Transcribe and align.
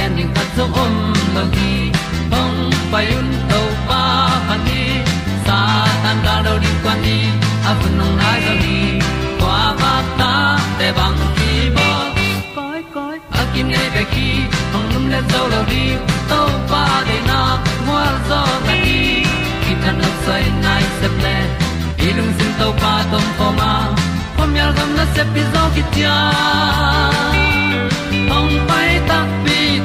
pi 0.00 0.06
zo 0.06 0.08
gen 0.08 0.16
ding 0.16 0.34
khat 0.34 0.48
zo 0.56 0.64
om 0.82 0.94
lo 1.34 1.42
gi 1.54 1.92
hong 2.32 2.70
pai 2.92 3.06
un 3.18 3.28
to 3.50 3.60
pa 3.88 4.02
pa 4.48 4.56
ni 4.66 4.82
sa 5.46 5.58
tan 6.02 6.16
da 6.24 6.34
do 6.44 6.54
di 6.62 6.70
kwan 6.82 6.98
ni 7.04 7.18
a 7.68 7.72
bu 7.80 7.88
nong 7.98 8.16
nai 8.20 8.40
zo 8.46 8.54
ni 8.64 8.78
kwa 9.40 9.58
ba 9.80 9.92
ta 10.18 10.32
te 10.78 10.88
bang 10.98 11.18
ki 11.36 11.52
bo 11.76 11.88
koi 12.56 12.80
koi 12.94 13.16
a 13.40 13.42
kim 13.52 13.66
nei 13.68 13.88
be 13.94 14.02
ki 14.14 14.28
hong 14.72 14.88
lum 14.92 15.04
le 15.12 15.20
zo 15.32 15.42
lo 15.52 15.60
di 15.72 15.84
to 16.30 16.40
pa 16.70 16.84
de 17.08 17.18
na 17.28 17.40
mo 17.86 17.98
zo 18.28 18.40
ta 18.66 18.74
ni 18.84 18.98
ki 19.62 19.72
tan 19.82 19.94
no 20.02 20.10
sai 20.24 20.44
nai 20.64 20.84
se 21.00 21.08
ple 21.18 21.36
ilung 22.06 22.32
sin 22.38 22.52
to 22.60 22.68
pa 22.82 22.94
tom 23.10 23.26
ko 23.38 23.46
ma. 23.58 23.72
Pom 24.36 24.50
yal 24.58 24.72
gam 24.76 24.90
na 24.98 25.04
se 25.14 25.22
pi 25.32 25.42
zo 25.52 25.62
ki 25.74 25.82
tia 25.92 26.16
hong 28.30 28.54
pai 28.68 28.90
ta 29.08 29.18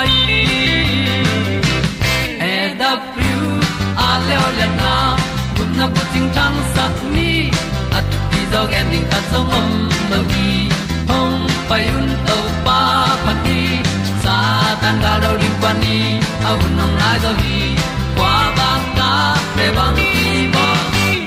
mai 0.00 0.12
e 2.52 2.54
da 2.80 2.90
thru 3.12 3.38
a 4.06 4.08
le 4.26 4.36
le 4.58 4.66
na. 4.80 4.92
Kun 5.56 5.68
na 5.78 5.86
ko 5.94 6.02
ting 6.12 6.28
tang 6.36 6.58
sat 6.74 6.96
ni 7.14 7.30
at 7.98 8.06
ti 8.30 8.40
dog 8.52 8.72
ending 8.80 9.06
ta 9.12 9.18
song 9.30 9.50
om 9.58 9.68
no 10.10 10.18
gi 10.32 10.48
hong 11.10 11.38
pai 11.68 11.84
un 11.98 12.08
to 12.28 12.38
pa 12.66 12.80
pa 13.24 13.32
ti 13.44 13.60
sa 14.22 14.36
tan 14.82 14.96
ga 15.04 15.12
do 15.22 15.30
ri 15.40 15.50
pa 15.62 15.70
ni 15.82 15.98
a 16.48 16.50
un 16.64 16.72
nong 16.78 16.94
lai 17.00 17.16
do 17.24 17.32
gi 17.42 17.60
kwa 18.16 18.34
ba 18.58 18.70
ta 18.98 19.10
pe 19.56 19.66
bang 19.76 19.94
ti 19.98 20.10
ba 20.54 20.66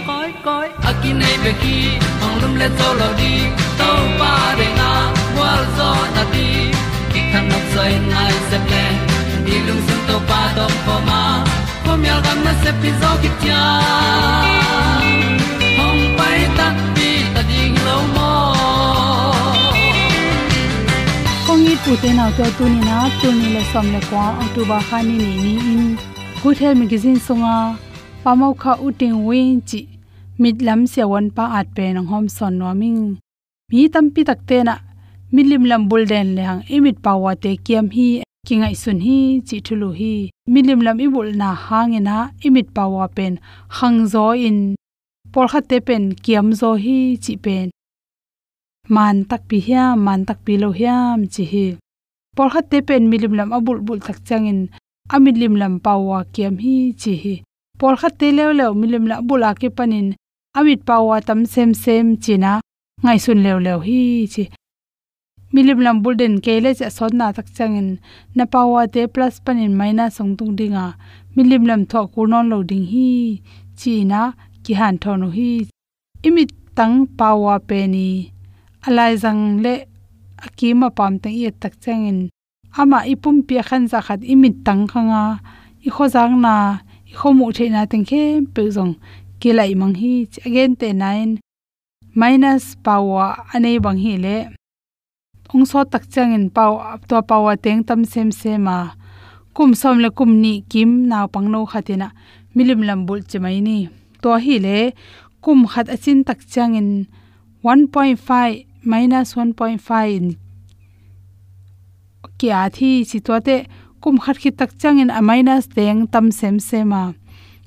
koi 0.09 0.31
koi 0.45 0.67
a 0.89 0.91
ki 1.01 1.11
nei 1.21 1.35
be 1.43 1.51
ki 1.63 1.77
ong 2.25 2.35
lum 2.41 2.53
le 2.61 2.69
to 2.79 2.89
lo 2.99 3.09
di 3.21 3.33
to 3.79 3.89
pa 4.19 4.33
de 4.59 4.67
na 4.79 4.91
wa 5.37 5.51
zo 5.77 5.89
na 6.15 6.23
ti 6.33 6.47
kan 7.33 7.45
nok 7.49 7.65
sai 7.73 7.93
nai 8.13 8.33
se 8.49 8.57
ple 8.67 8.83
ni 9.45 9.55
lung 9.67 9.81
sun 9.87 10.01
to 10.07 10.17
pa 10.29 10.41
do 10.57 10.65
po 10.85 10.95
ma 11.09 11.21
po 11.83 11.91
mi 12.01 12.07
al 12.15 12.21
gam 12.25 12.39
na 12.45 12.53
se 12.63 12.71
pi 12.81 12.89
zo 13.01 13.11
ki 13.21 13.29
tia 13.41 13.61
hong 15.79 16.03
pai 16.17 16.39
ta 16.57 16.67
pi 16.95 17.09
ta 17.33 17.41
ding 17.49 17.75
lo 17.87 17.97
mo 18.15 18.29
kong 21.47 21.65
i 21.73 21.75
pu 21.83 21.91
te 22.03 22.09
na 22.19 22.25
to 22.37 22.45
tu 22.57 22.69
ni 22.73 22.81
na 22.89 22.97
tu 23.19 23.27
ni 23.39 23.47
le 23.55 23.61
som 23.71 23.85
le 23.93 23.99
kwa 24.09 24.25
october 24.43 24.81
kha 24.87 24.99
ni 25.07 25.15
ni 25.23 25.31
ni 25.43 25.53
in. 25.73 25.83
Good 26.41 26.57
health 26.61 26.77
magazine 26.81 27.19
songa 27.27 27.57
pamau 28.23 28.53
kha 28.61 28.73
uting 28.85 29.17
win 29.27 29.51
chi 29.69 29.81
mitlam 30.41 30.81
se 30.93 31.01
won 31.11 31.27
pa 31.37 31.45
at 31.59 31.67
pe 31.75 31.85
nang 31.95 32.07
hom 32.11 32.25
son 32.37 32.53
no 32.59 32.73
ming 32.81 33.03
mi 33.69 33.89
tam 33.93 34.05
pi 34.13 34.21
tak 34.29 34.41
te 34.49 34.57
na 34.67 34.75
milim 35.35 35.63
lam 35.65 35.89
bul 35.89 36.03
den 36.11 36.27
le 36.37 36.43
hang 36.49 36.63
imit 36.75 36.97
pawa 37.05 37.31
te 37.43 37.51
kiam 37.65 37.87
hi, 37.95 38.07
kingai 38.47 38.75
sun 38.83 38.99
hi, 39.05 39.17
chi 39.47 39.57
thulu 39.65 39.89
hi. 39.99 40.13
Milim 40.53 40.79
lam 40.85 40.97
i 41.05 41.07
bul 41.15 41.29
na 41.41 41.49
hangena 41.65 42.17
imit 42.47 42.67
pawa 42.75 43.05
pen, 43.15 43.33
hang 43.77 43.99
zo 44.13 44.25
in. 44.47 44.59
Por 45.33 45.47
kha 45.51 45.59
te 45.69 45.77
pen, 45.87 46.03
kiam 46.23 46.47
zo 46.59 46.69
hi, 46.83 46.97
chi 47.23 47.33
pen. 47.45 47.67
Man 48.95 49.17
tak 49.29 49.41
pi 49.49 49.57
hiam 49.67 49.95
man 50.05 50.21
tak 50.27 50.39
pi 50.45 50.53
lo 50.61 50.69
hiam, 50.79 51.19
chi 51.33 51.43
hi. 51.51 51.67
Por 52.35 52.49
kha 52.53 52.61
te 52.71 52.77
pen 52.87 53.03
milim 53.11 53.33
lam 53.39 53.49
abul 53.57 53.79
bul 53.85 53.99
tak 54.07 54.17
changin 54.27 54.59
amilim 55.13 55.53
lam 55.61 55.73
pawa 55.85 56.17
kiam 56.33 56.55
hi, 56.63 56.75
chi 57.01 57.13
hi. 57.23 57.35
Por 57.79 57.95
kha 57.99 58.09
te 58.19 58.27
lew 58.37 58.51
lew 58.59 58.71
milim 58.81 59.05
la 59.09 59.15
bula 59.27 59.49
ke 59.59 59.69
panin, 59.77 60.07
amit 60.57 60.81
pawa 60.89 61.15
tam 61.27 61.39
sem 61.53 61.69
sem 61.83 62.05
china 62.23 62.51
ngai 63.03 63.19
sun 63.23 63.39
lew 63.45 63.57
lew 63.65 63.79
hi, 63.87 64.01
chi 64.33 64.43
milim 65.53 65.79
lam 65.85 65.97
bulden 66.03 66.35
kele 66.45 66.71
cha 66.79 66.87
sodna 66.97 67.27
tak 67.37 67.47
changin 67.57 67.89
na 68.35 68.43
pawa 68.53 68.81
te 68.93 69.01
plus 69.13 69.35
panin 69.45 69.73
maina 69.79 70.05
songtung 70.17 70.53
dinga 70.59 70.85
milim 71.35 71.63
lam 71.69 71.81
tho 71.91 72.01
kurnon 72.13 72.45
lo 72.51 72.57
ding 72.69 72.85
hi 72.93 73.09
china 73.79 74.21
ki 74.63 74.73
han 74.79 74.95
thonu 75.03 75.27
hi 75.37 75.51
imit 76.27 76.51
tang 76.77 76.95
pawa 77.19 77.55
pe 77.67 77.79
ni 77.93 78.09
alai 78.87 79.13
zang 79.23 79.41
le 79.63 79.73
akima 80.45 80.89
pam 80.97 81.13
te 81.23 81.29
ye 81.41 81.49
tak 81.61 81.73
changin 81.83 82.19
ama 82.79 82.99
ipum 83.13 83.35
pia 83.47 83.61
khan 83.67 83.83
za 83.91 83.99
khat 84.05 84.21
imit 84.33 84.55
tang 84.65 84.83
khanga 84.91 85.23
i 85.87 85.89
khojang 85.95 86.33
na 86.45 86.55
i 87.11 87.13
khomu 87.19 87.45
theina 87.57 87.81
teng 87.91 88.05
khe 88.09 88.23
pe 88.53 88.63
zong 88.75 88.93
ke 89.41 89.49
lai 89.57 89.71
mang 89.81 89.95
hi 90.01 90.13
again 90.47 90.71
te 90.79 90.89
nine 91.03 91.31
minus 92.19 92.65
power 92.85 93.29
ane 93.53 93.71
bang 93.85 93.99
hi 94.03 94.13
le 94.25 94.37
ong 95.53 95.65
so 95.69 95.79
tak 95.85 96.03
changin 96.13 96.49
pau 96.55 96.73
to 97.09 97.17
power 97.29 97.55
teng 97.63 97.81
tam 97.87 98.01
sem 98.11 98.29
sema 98.41 98.77
kum 99.55 99.71
som 99.81 99.95
le 100.03 100.09
kum 100.17 100.31
ni 100.43 100.53
kim 100.71 100.89
naw 101.11 101.25
pang 101.33 101.47
no 101.53 101.59
khatina. 101.71 102.07
Milim 102.55 102.81
lam 102.87 102.99
bul 103.07 103.21
chemai 103.29 103.61
ni. 103.67 103.77
To 104.21 104.29
hi 104.43 104.55
le 104.65 104.77
kum 105.43 105.59
khat 105.71 105.87
achin 105.95 106.19
tak 106.27 106.39
changin 106.53 106.89
1.5 107.63 108.65
minus 108.91 109.29
1.5 109.35 110.17
in 110.17 110.27
kya 112.39 112.59
thi 112.75 112.89
chi 113.09 113.17
to 113.27 113.35
te 113.47 113.55
kum 114.01 114.15
khat 114.23 114.37
khi 114.41 114.49
tak 114.59 114.71
changin 114.81 115.09
a 115.19 115.21
minus 115.29 115.65
teng 115.75 115.99
tam 116.13 116.25
sem 116.39 116.55
sema 116.69 117.03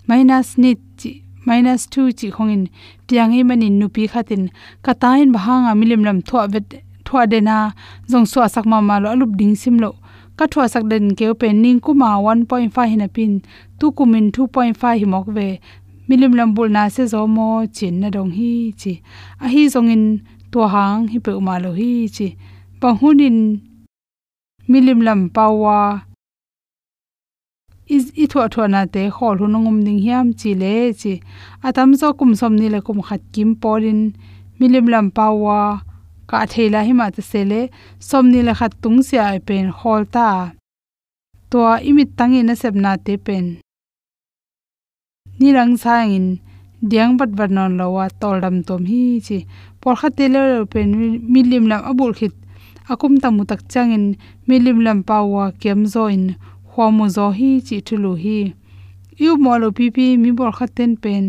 minus 0.09 0.49
ni 0.63 0.73
chi, 1.01 1.11
minus 1.47 1.83
2 1.93 2.19
chi 2.19 2.29
khongin 2.35 2.65
tiang 3.07 3.31
hi 3.35 3.41
manin 3.49 3.79
nupi 3.81 4.03
khatin. 4.13 4.43
Katain 4.85 5.29
bahanga 5.35 5.73
milim 5.81 6.03
lam 6.07 6.19
thwa 6.29 6.43
vet 6.53 6.69
thua 7.07 7.23
dena 7.33 7.57
jong 8.11 8.27
so 8.33 8.39
sak 8.55 8.67
ma 8.71 8.79
ma 8.89 8.97
lo 9.05 9.11
lụp 9.21 9.33
ding 9.39 9.55
sim 9.63 9.77
lo. 9.85 9.91
Ka 10.39 10.45
thua 10.53 10.65
sak 10.73 10.85
den 10.91 11.05
ke 11.19 11.27
pe 11.41 11.49
ning 11.63 11.81
cú 11.85 11.91
ma 12.03 12.09
1.5 12.21 12.91
hina 12.91 13.09
pin, 13.17 13.33
tu 13.79 13.87
kumin 13.97 14.27
2.5 14.35 14.99
hi 15.01 15.07
mok 15.13 15.27
ve. 15.37 15.49
Milim 16.09 16.33
lam 16.39 16.51
bul 16.57 16.69
na 16.77 16.83
se 16.95 17.03
zo 17.13 17.21
mo, 17.37 17.49
chin 17.77 17.95
na 18.01 18.09
dong 18.15 18.33
hi 18.39 18.51
chi. 18.81 18.93
A 19.45 19.47
hi 19.53 19.63
zong 19.75 19.91
in 19.95 20.05
to 20.53 20.61
hang 20.75 21.09
hi 21.13 21.19
pe 21.25 21.33
ma 21.47 21.55
lo 21.65 21.71
hi 21.81 21.91
chi. 22.17 22.29
Pa 22.81 22.89
hunin 23.01 23.39
milim 24.71 25.01
lam 25.07 25.21
pawa 25.37 25.79
is, 27.95 28.05
i 28.23 28.25
thua 28.31 28.45
thua 28.53 28.67
na 28.75 28.81
te 28.95 29.03
khol 29.17 29.37
hu 29.41 29.47
nongum 29.53 29.79
ding 29.87 30.01
hiam 30.05 30.27
chi 30.41 30.51
le 30.63 30.75
chi. 31.01 31.13
Atam 31.67 31.91
zo 32.01 32.09
kum 32.19 32.33
som 32.41 32.55
ni 32.61 32.67
le 32.75 32.81
kum 32.87 32.99
khat 33.07 33.23
kim 33.33 33.51
porin 33.63 34.01
milim 34.61 34.87
lam 34.93 35.07
pawa 35.17 35.59
ka 36.29 36.39
thela 36.53 36.81
hi 36.87 36.93
ma 36.99 37.07
te 37.15 37.23
sele, 37.31 37.61
somni 38.09 38.41
la 38.43 38.53
khat 38.59 38.73
tung 38.83 38.99
sia 39.07 39.23
ai 39.33 39.41
pen 39.49 39.67
hol 39.79 40.03
ta. 40.15 40.29
To 41.51 41.59
imit 41.89 42.11
tangi 42.19 42.41
na 42.43 42.55
sep 42.63 42.75
na 42.85 42.93
te 43.07 43.15
pen. 43.27 43.47
Ni 45.39 45.49
rang 45.57 45.75
sang 45.83 46.11
in 46.17 46.27
diang 46.91 47.13
bat 47.19 47.31
bat 47.39 47.51
non 47.57 47.73
lowa 47.79 48.05
tol 48.21 48.37
dam 48.45 48.57
tom 48.67 48.83
hi 48.91 49.03
chi. 49.27 49.39
Por 49.81 49.95
kha 50.01 50.09
te 50.17 50.25
le 50.35 50.43
pen 50.73 50.89
milim 51.33 51.65
lam 51.71 51.83
abul 51.91 52.13
khit. 52.19 52.35
Akum 52.93 53.15
tamu 53.23 53.43
tak 53.51 53.61
changin, 53.73 54.05
milim 54.49 54.79
lam 54.87 54.99
pawa 55.09 55.45
kem 55.63 55.81
zo 55.93 56.05
in 56.17 56.25
khomu 56.71 57.07
zo 57.17 57.27
hi 57.39 57.51
chi 57.67 57.77
thulu 57.87 58.13
hi. 58.23 58.39
Yu 59.23 59.31
molo 59.45 59.69
pi 59.77 59.87
pi 59.95 60.05
mi 60.23 60.31
bor 60.39 60.53
khaten 60.59 60.93
pen. 61.03 61.25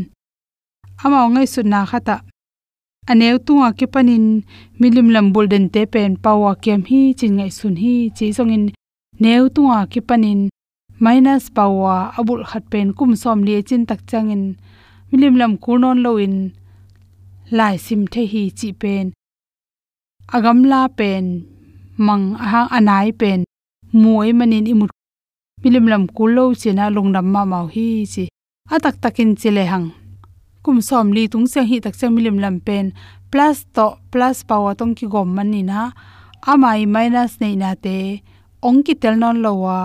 Ama 1.03 1.19
ngai 1.33 1.47
su 1.53 1.61
na 1.71 1.79
khata 1.91 2.15
aneu 3.11 3.37
tunga 3.45 3.69
ke 3.79 3.85
panin 3.93 4.25
milim 4.79 5.07
lam 5.15 5.27
bulden 5.33 5.65
te 5.73 5.81
pen 5.93 6.11
pawa 6.23 6.51
kem 6.63 6.81
hi, 6.89 7.01
chin 7.19 7.33
ngai 7.37 7.51
sun 7.57 7.75
hi, 7.83 7.95
chi 8.17 8.25
zongin 8.37 8.65
neu 9.21 9.43
tunga 9.55 9.79
ke 9.91 10.01
panin 10.09 10.39
minus 11.03 11.45
pawa 11.55 11.95
abul 12.19 12.41
khat 12.49 12.63
pen 12.71 12.87
kum 12.97 13.11
som 13.21 13.39
le 13.47 13.55
chin 13.67 13.83
tak 13.89 14.01
changin 14.09 14.43
milim 15.11 15.35
lam 15.41 15.53
kurnon 15.63 15.97
loin 16.05 16.35
lai 17.57 17.75
sim 17.85 18.01
the 18.11 18.21
hi 18.31 18.43
chi 18.59 18.69
pen. 18.81 19.05
Agam 20.35 20.59
la 20.71 20.87
pen. 20.87 21.25
Mang 21.97 22.35
ha 22.35 22.67
anai 22.77 23.11
pen. 23.19 23.39
Muai 23.93 24.33
manin 24.39 24.67
imut. 24.67 24.91
Milim 25.63 25.87
lam 25.87 26.03
kulo 26.07 26.43
chena 26.61 26.85
lungdam 26.95 27.27
ma 27.33 27.41
mau 27.51 27.67
hi 27.67 28.05
chi. 28.13 28.27
Atak 28.69 28.95
takin 29.01 29.31
chile 29.39 29.63
hang 29.71 29.87
kum 30.67 30.81
som 30.83 31.07
li 31.15 31.23
tung 31.31 31.47
se 31.53 31.61
hi 31.69 31.77
tak 31.83 31.95
se 31.99 32.07
milim 32.13 32.37
lam 32.43 32.55
pen, 32.67 32.85
plus 33.31 33.57
to, 33.75 33.85
plus 34.11 34.37
power 34.49 34.73
tong 34.79 34.93
ki 34.99 35.05
gom 35.13 35.29
mani 35.37 35.61
na. 35.71 35.81
Amai 36.51 36.81
minus 36.95 37.33
nei 37.41 37.55
na 37.61 37.69
te, 37.83 37.97
ong 38.67 38.79
ki 38.85 38.93
tel 39.01 39.15
non 39.21 39.37
lowa 39.45 39.77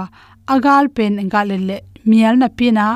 agal 0.54 0.84
pen 0.96 1.12
engal 1.22 1.54
le 1.68 1.76
mial 2.08 2.34
na 2.40 2.48
pina 2.58 2.86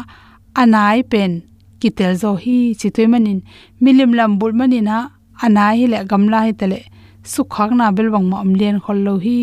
anai 0.62 0.98
pen 1.12 1.32
ki 1.80 1.90
tel 1.98 2.12
zo 2.22 2.30
hi, 2.42 2.58
chi 2.78 2.88
toy 2.94 3.06
manin 3.12 3.40
milim 3.82 4.10
lam 4.18 4.32
bul 4.40 4.52
mani 4.60 4.80
na, 4.88 4.98
anai 5.44 5.74
hi 5.78 5.86
le 5.92 5.98
gamla 6.10 6.40
hi 6.46 6.52
tele 6.60 6.80
sukhak 7.32 7.70
na 7.78 7.94
belwang 7.96 8.26
ma 8.30 8.36
amlen 8.44 8.76
khol 8.84 8.98
lo 9.06 9.14
hi. 9.24 9.40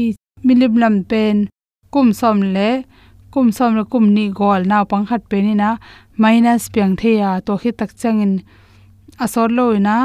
Milim 0.48 0.74
lam 0.82 0.96
pen, 1.10 1.38
kum 1.94 2.08
som 2.20 2.38
le 2.56 2.70
kum 3.34 3.48
som 3.58 3.72
le 3.78 3.84
kum 3.92 4.06
ni 4.16 4.26
gol 4.40 4.62
na 4.72 4.78
pang 4.90 5.06
khat 5.10 5.24
pe 5.30 5.38
ni 5.46 5.54
na. 5.62 5.70
Minus 6.22 6.64
piang 6.74 6.94
the 7.00 7.12
ya 7.22 7.30
to 7.46 7.54
khi 7.62 7.72
tak 7.80 7.92
changin 8.02 8.34
asor 9.24 9.50
loina 9.58 9.98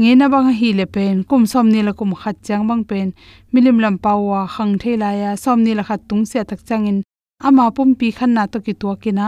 nge 0.00 0.12
na 0.18 0.26
bang 0.32 0.48
hi 0.58 0.68
le 0.78 0.86
pen. 0.94 1.16
Kum 1.28 1.42
som 1.52 1.66
ni 1.72 1.80
la 1.86 1.92
kum 1.98 2.12
khat 2.20 2.36
chang 2.46 2.64
bang 2.68 2.82
pen. 2.90 3.08
Milim 3.52 3.76
lam 3.84 3.96
pawa 4.04 4.40
khang 4.54 4.72
the 4.82 4.92
la 5.02 5.10
ya. 5.20 5.30
Som 5.42 5.58
ni 5.64 5.72
la 5.78 5.82
khat 5.88 6.00
tung 6.08 6.24
se 6.30 6.38
tak 6.50 6.60
changin 6.68 6.98
ama 7.46 7.64
pum 7.76 7.90
pi 7.98 8.08
khan 8.16 8.30
na 8.36 8.42
to 8.52 8.58
ki 8.64 8.72
to 8.80 8.88
kina 9.02 9.26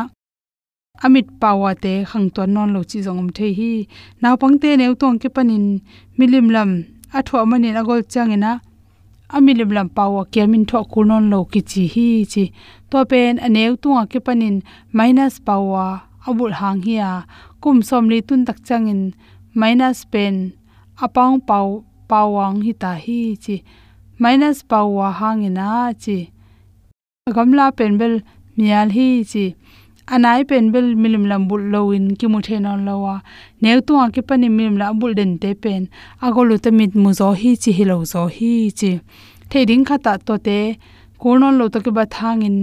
amit 1.04 1.26
pawa 1.40 1.70
te 1.84 1.92
khang 2.10 2.28
ton 2.34 2.48
non 2.54 2.68
lo 2.74 2.80
chi 2.90 2.98
jongom 3.06 3.28
the 3.36 3.46
hi. 3.58 3.72
Naw 4.22 4.34
pang 4.42 4.56
te 4.62 4.70
neu 4.80 4.94
tong 5.00 5.18
ke 5.22 5.28
panin. 5.36 5.64
Milim 6.18 6.46
lam 6.54 6.70
athwa 7.16 7.40
mani 7.50 7.68
na 7.72 7.82
gol 7.88 8.02
changina 8.12 8.52
amilim 9.36 9.70
lam 9.76 9.88
pawa 9.96 10.22
kermin 10.32 10.64
tho 10.70 10.80
kunon 10.92 11.24
lo 11.32 11.40
ki 11.52 11.60
chi 11.70 11.84
hi 11.94 12.08
chi 12.32 12.44
to 12.90 12.98
pen 13.10 13.34
aneu 13.46 13.72
tunga 13.82 14.02
ke 14.12 14.18
panin 14.26 14.56
minus 14.98 15.34
pawa 15.46 15.86
abul 16.28 16.52
hang 16.60 16.80
hiya 16.86 17.10
kum 17.62 17.78
som 17.88 18.04
li 18.12 18.18
tun 18.28 18.42
tak 18.48 18.58
changin 18.66 19.02
minus 19.60 19.98
pen 20.12 20.34
apang 21.04 21.36
pau 21.48 21.68
pawang 22.10 22.56
hi 22.64 22.72
ta 22.82 22.92
hi 23.04 23.20
chi 23.44 23.56
minus 24.22 24.58
pawa 24.70 25.06
hangina 25.20 25.68
chi 26.02 26.18
gamla 27.34 27.66
pen 27.78 27.92
bel 28.00 28.14
mial 28.56 28.88
hi 28.96 29.08
chi 29.30 29.44
anai 30.06 30.44
pen 30.48 30.72
bel 30.72 30.94
milim 31.02 31.24
lam 31.30 31.48
bul 31.48 31.62
loin 31.72 32.14
ki 32.16 32.26
mu 32.26 32.40
the 32.40 32.58
non 32.58 32.84
lowa 32.84 33.22
ne 33.60 33.80
tu 33.80 33.94
a 33.96 34.10
ki 34.10 34.22
pani 34.22 34.48
milim 34.48 34.76
la 34.78 34.92
bul 34.92 35.14
den 35.14 35.38
te 35.38 35.54
pen 35.54 35.88
agolu 36.20 36.58
te 36.58 36.70
mit 36.70 36.94
mu 36.94 37.12
zo 37.12 37.32
hi 37.32 37.56
chi, 37.62 37.70
hi 37.72 37.84
lo 37.84 38.04
zo 38.04 38.26
hi 38.26 38.70
chi. 38.70 39.00
Theding 39.52 39.84
khata 39.84 40.16
to 40.26 40.38
te. 40.38 40.78
Kurnon 41.20 41.58
lo 41.60 41.68
to 41.68 41.78
ki 41.84 41.90
ba 41.96 42.04
thangin. 42.14 42.56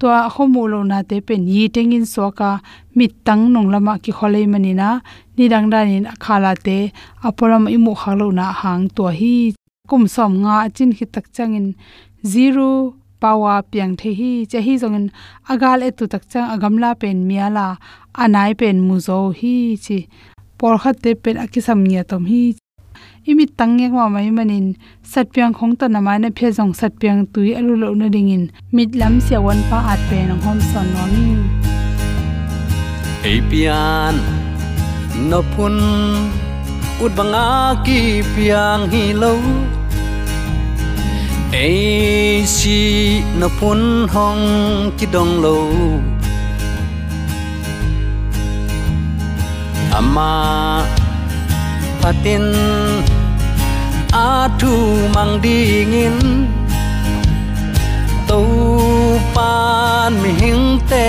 To 0.00 0.06
a 0.12 0.28
khomu 0.28 0.62
lo 0.72 0.80
na 0.90 0.98
te 1.00 1.16
pen 1.26 1.48
yi 1.48 1.62
tengin 1.74 2.04
so 2.04 2.30
ka 2.38 2.60
mit 2.94 3.12
tang 3.24 3.42
nong 3.54 3.68
lama 3.72 3.92
ki 4.04 4.12
khole 4.18 4.42
mani 4.52 4.72
na. 4.80 5.00
Ni 5.36 5.48
dang 5.48 5.70
dan 5.72 5.88
in 5.88 6.04
akhala 6.04 6.52
te. 6.66 6.92
Aporam 7.24 7.64
imu 7.76 7.92
khalo 8.02 8.28
na 8.38 8.52
hang 8.60 8.84
to 8.96 9.04
hi. 9.18 9.36
Kum 9.88 10.04
som 10.14 10.32
nga 10.42 10.68
chin 10.76 10.92
hi 10.98 11.04
tak 11.14 11.32
changin. 11.32 11.72
Zero 12.32 12.68
pawa 13.26 13.54
piang 13.70 13.94
the 13.98 14.10
hi, 14.18 14.32
che 14.50 14.58
hi 14.66 14.74
zongin 14.82 15.06
agal 15.50 15.82
e 15.86 15.90
tu 15.98 16.04
tak 16.12 16.22
chang 16.30 16.48
agamla 16.54 16.90
pen 17.00 17.18
miala, 17.28 17.66
anai 18.22 18.52
pen 18.60 18.76
muzo 18.86 19.18
hi 19.40 19.54
chi 19.84 19.98
por 20.58 20.74
khat 20.82 20.96
te 21.02 21.10
pen 21.22 21.36
akisam 21.44 21.78
nia 21.86 22.02
tom 22.10 22.22
hi 22.30 22.42
imi 23.30 23.44
tangyek 23.58 23.92
ma 23.98 24.04
mai 24.14 24.30
manin 24.36 24.66
satpiang 25.12 25.54
khong 25.58 25.74
ta 25.78 25.86
na 25.94 26.00
mai 26.06 26.18
na 26.22 26.28
phe 26.38 26.48
jong 26.56 26.72
satpiang 26.80 27.20
tui 27.32 27.50
alu 27.58 27.74
lo 27.82 27.88
na 28.00 28.06
dingin 28.14 28.44
mit 28.74 28.90
lam 29.00 29.14
sia 29.24 29.38
wan 29.46 29.60
pa 29.70 29.78
at 29.92 30.00
pe 30.08 30.18
nang 30.28 30.42
hom 30.46 30.58
son 30.70 30.86
no 30.94 31.02
ni 31.14 31.26
apian 33.32 34.14
no 35.30 35.40
pun 35.52 35.76
ut 37.04 37.12
banga 37.18 37.48
ki 37.84 37.98
piang 38.34 38.82
hi 38.92 39.04
lo 39.22 39.32
ei 41.52 42.44
si 42.46 43.22
no 43.38 43.48
pun 43.60 44.08
hong 44.08 44.44
ki 44.98 45.06
dong 45.12 45.40
lo. 45.42 45.58
Ama 49.98 50.84
patin 52.02 52.44
a 54.12 54.48
thu 54.58 54.72
mang 55.14 55.40
dingin 55.42 56.46
tàu 58.28 58.46
pan 59.34 60.12
mi 60.22 60.30
hing 60.40 60.80
te 60.90 61.06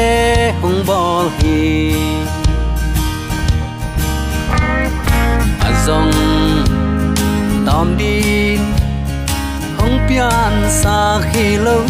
hong 0.62 0.80
bol 0.88 1.26
hi. 1.38 1.94
A 5.68 5.70
zong 5.86 6.14
tom 7.66 7.88
din 8.00 8.17
xa 10.70 11.20
khi 11.34 11.58
lâu. 11.58 11.86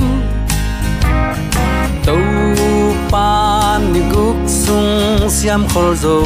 Tàu 2.05 2.17
pan 3.12 3.93
gục 4.12 4.36
sung 4.48 5.19
xiam 5.29 5.67
khol 5.74 5.96
dầu. 5.96 6.25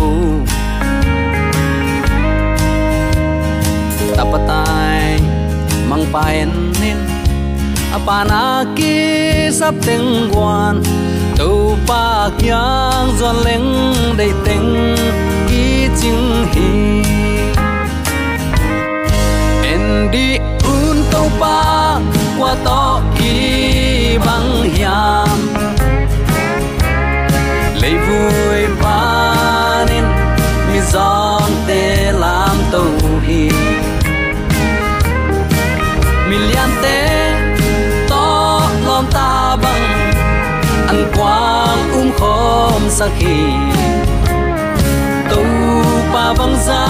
Tapatay 4.18 5.20
mang 5.90 6.06
paen 6.14 6.50
nin 6.82 6.98
apanaki 7.92 9.52
sắp 9.60 9.74
tiếng 9.86 10.30
quan. 10.34 10.84
Tàu 11.38 11.78
pa 11.88 12.30
kyang 12.40 13.10
dọn 13.20 13.36
leng 13.46 13.94
đầy 14.18 14.32
tiếng 14.46 14.96
ki 15.50 15.88
ching 16.02 16.48
hi 16.52 17.02
en 19.64 20.12
đi 20.12 20.38
un 20.64 21.04
tàu 21.12 21.30
pa 21.40 21.81
qua 22.42 22.56
to 22.66 23.02
ki 23.18 24.18
băng 24.26 24.64
hiam. 24.74 25.40
Lấy 27.82 27.94
vui 28.08 28.66
panin 28.82 30.04
mi 30.68 30.80
giòn 30.94 31.52
tê 31.68 32.12
làm 32.12 32.58
tàu 32.72 33.20
hi. 33.28 33.50
Lian 36.30 36.70
té 36.82 37.34
to 38.10 38.62
lom 38.86 39.06
ta 39.14 39.58
bang 39.62 40.14
ăn 40.88 41.12
quang 41.16 41.92
um 41.94 42.12
khom 42.20 42.82
sakhi 42.90 43.44
tu 45.30 45.44
pa 46.14 46.34
vâng 46.34 46.38
băng 46.38 46.56
ra 46.68 46.86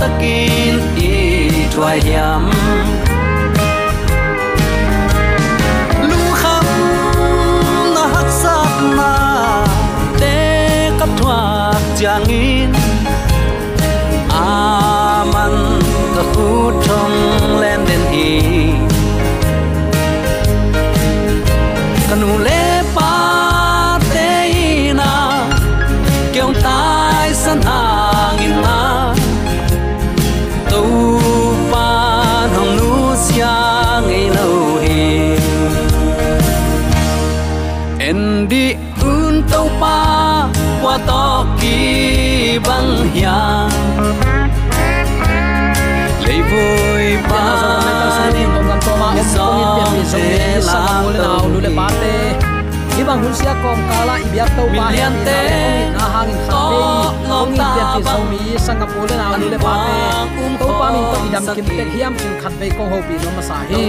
ta 0.00 0.08
kín 0.20 0.80
i 0.96 1.52
thuai 1.74 2.00
hiam. 2.00 2.50
Giangin 12.00 12.72
aman 14.32 15.52
ka 16.16 16.24
thong 16.32 17.16
len 17.60 17.80
den 17.88 18.02
hi 18.12 18.28
kanu 22.08 22.30
le 22.46 22.59
to 41.40 41.46
kỳ 41.60 42.58
băng 42.66 43.10
hiang 43.14 43.70
lấy 46.26 46.40
vui 46.42 47.16
ba 47.30 47.56
song 49.34 50.04
te 50.12 50.60
la 50.66 51.02
to 51.18 51.48
lu 51.52 51.60
le 51.60 51.70
pa 51.76 51.88
te 52.00 52.32
hi 52.96 53.04
bang 53.04 53.22
hun 53.22 53.34
sia 53.34 53.54
kom 53.62 53.78
kala 53.90 54.14
i 54.14 54.24
biak 54.32 54.48
to 54.56 54.62
pa 54.76 54.90
hian 54.90 55.12
te 55.24 55.40
na 55.98 56.08
hang 56.14 56.28
in 56.28 56.38
kha 56.48 56.60
pe 56.70 57.32
ong 57.32 57.54
in 57.54 57.62
pian 57.74 57.86
ki 57.94 58.02
so 58.04 58.18
mi 58.30 58.58
singapore 58.66 59.16
na 59.16 59.36
lu 59.36 59.50
le 59.50 59.58
pa 59.58 59.74
te 59.84 59.96
to 60.60 60.68
pa 60.80 60.92
min 60.92 61.04
to 61.12 61.18
idam 61.26 61.54
kim 61.56 61.66
te 61.76 61.84
hiam 61.96 62.16
chin 62.22 62.40
khat 62.42 62.52
be 62.60 62.70
ko 62.78 62.84
ho 62.94 63.02
pi 63.08 63.20
no 63.24 63.36
ma 63.36 63.42
sa 63.50 63.60
hi 63.70 63.84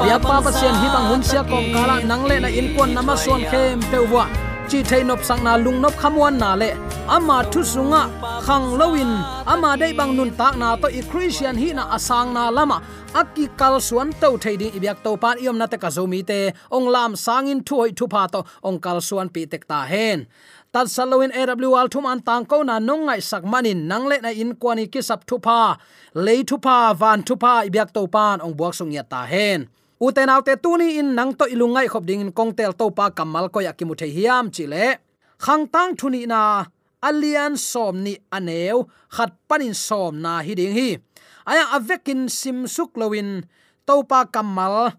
biak 0.00 0.22
pa 0.30 0.40
pa 0.44 0.50
sian 0.58 0.74
hi 0.80 0.88
bang 0.94 1.06
hun 1.12 1.22
sia 1.28 1.42
kom 1.52 1.64
kala 1.74 2.00
nang 2.10 2.26
le 2.32 2.40
na 2.40 2.48
in 2.62 2.74
kon 2.76 2.94
nama 2.94 3.16
suan 3.26 3.40
khem 3.52 3.80
pe 3.92 4.08
wa 4.16 4.26
chi 4.70 4.82
thei 4.82 5.02
nop 5.02 5.20
sang 5.28 5.44
na 5.44 5.56
lung 5.56 5.80
nop 5.80 5.94
khamwan 6.02 6.38
na 6.38 6.54
le. 6.54 6.70
Ama 7.08 7.44
thu 7.52 7.60
sunga, 7.72 8.02
khang 8.46 8.66
lowin. 8.78 9.12
Ama 9.46 9.76
dei 9.80 9.92
bang 9.98 10.16
nun 10.16 10.30
tak 10.40 10.56
na 10.56 10.76
to 10.76 10.88
i 10.88 11.02
christian 11.10 11.56
hi 11.56 11.72
na 11.72 11.84
asang 11.96 12.32
na 12.32 12.50
lama. 12.50 12.78
Aki 13.14 13.44
kal 13.58 13.80
suan 13.80 14.12
to 14.20 14.28
thei 14.42 14.56
ding 14.56 14.72
ibyak 14.72 14.98
to 15.04 15.16
pan 15.16 15.36
iom 15.38 15.56
na 15.58 15.66
te 15.66 15.76
ka 15.76 15.88
zomi 15.96 16.20
te. 16.26 16.52
Ong 16.76 16.86
lam 16.94 17.12
sangin 17.24 17.60
thu 17.66 17.74
hoi 17.80 17.90
thu 17.98 18.06
pha 18.12 18.22
to 18.32 18.40
ong 18.68 18.78
kal 18.84 19.00
suan 19.08 19.28
pi 19.34 19.46
tek 19.52 19.68
ta 19.70 19.84
hen. 19.92 20.26
Tat 20.72 20.86
salowin 20.94 21.30
awl 21.30 21.88
thum 21.88 22.06
an 22.06 22.20
tang 22.26 22.44
ko 22.50 22.62
na 22.62 22.78
nong 22.78 23.06
ngai 23.06 23.20
sak 23.30 23.44
manin. 23.44 23.86
Nang 23.90 24.04
le 24.10 24.16
na 24.24 24.30
in 24.42 24.54
kwani 24.60 24.84
ki 24.92 25.00
sap 25.08 25.20
thu 25.28 25.36
pha 25.46 25.76
le 26.14 26.42
thu 26.48 26.56
pha 26.64 26.94
van 27.00 27.22
thu 27.22 27.34
pha 27.42 27.54
ibyak 27.68 27.92
to 27.96 28.02
pan 28.14 28.40
ong 28.40 28.54
buak 28.58 28.74
sung 28.74 28.92
ya 28.96 29.02
ta 29.02 29.22
hen 29.32 29.68
uten 30.04 30.28
autte 30.28 30.54
tuni 30.60 31.00
in 31.00 31.16
nang 31.16 31.32
to 31.32 31.44
ilungai 31.48 31.88
khop 31.88 32.04
ding 32.04 32.20
in 32.20 32.32
kongtel 32.36 32.76
to 32.76 32.92
pa 32.92 33.08
kamal 33.08 33.48
ko 33.48 33.64
yakimu 33.64 33.96
the 33.96 34.04
hiam, 34.04 34.52
chile. 34.52 35.00
Khang 35.38 35.64
tang 35.72 35.96
thuni 35.96 36.26
na 36.26 36.64
alian 37.02 37.56
som 37.56 38.04
ni 38.04 38.16
aneu, 38.30 38.84
khat 39.08 39.32
panin 39.48 39.72
som 39.72 40.20
na 40.20 40.42
hi 40.44 40.52
ding 40.54 40.74
hi. 40.76 40.98
Aya 41.46 41.64
avekin 41.76 42.28
sim 42.28 42.66
suk 42.66 42.92
lowin 43.00 43.48
topa 43.86 44.28
kamal, 44.28 44.92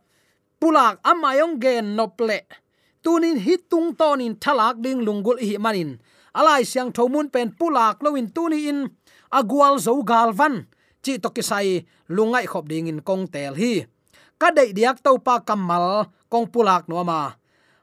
pulak 0.59 0.97
amayong 1.05 1.61
gen 1.61 1.95
nople. 1.95 2.41
Tunin 3.03 3.37
hitung 3.37 3.93
tonin 3.93 4.33
thalak 4.41 4.81
ding 4.81 5.05
lungul 5.05 5.37
hi 5.37 5.57
manin. 5.61 6.01
Alai 6.33 6.65
siang 6.65 6.89
thomun 6.89 7.29
pen 7.29 7.53
pulak 7.53 8.01
lowin 8.01 8.33
tuni 8.33 8.69
in 8.69 8.89
agwal 9.29 9.77
zo 9.77 10.01
galvan. 10.01 10.65
Chi 11.03 11.21
to 11.21 11.29
kisai 11.29 11.85
lungai 12.09 12.45
khop 12.49 12.65
ding 12.65 12.89
in 12.89 13.01
kongtel 13.05 13.53
hi 13.53 13.85
ka 14.41 14.51
dei 14.51 14.73
diak 14.77 14.97
to 15.05 15.17
pa 15.25 15.39
kamal, 15.47 16.11
kong 16.31 16.47
pulak 16.53 16.87
no 16.89 17.03
ma. 17.03 17.33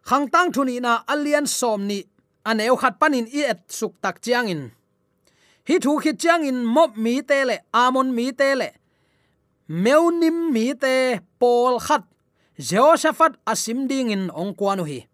Khang 0.08 0.26
tang 0.32 0.50
thuni 0.54 0.80
na 0.80 1.02
alian 1.06 1.46
som 1.46 1.86
ni, 1.86 2.02
aneu 2.44 2.76
khat 2.76 2.98
panin 3.00 3.26
i 3.30 3.40
et 3.52 3.60
suk 3.68 3.94
tak 4.02 4.20
chiang 4.24 4.48
in 4.48 4.62
hi 5.68 5.78
thu 5.78 5.92
khit 6.02 6.18
chiang 6.18 6.42
in 6.42 6.66
mop 6.66 6.96
mi 6.96 7.22
te 7.22 7.38
le, 7.48 7.56
amon 7.72 8.08
mi 8.16 8.32
te 8.32 8.54
le. 8.60 8.68
Meunim 9.68 10.50
mi 10.54 10.74
te 10.74 11.22
pol 11.38 11.78
khat. 11.78 12.02
Jehoshaphat 12.58 13.40
asim 13.48 13.88
ding 13.88 14.12
in 14.12 14.28
ong 14.30 14.52
kwanu 14.52 14.84
hi 14.84 15.08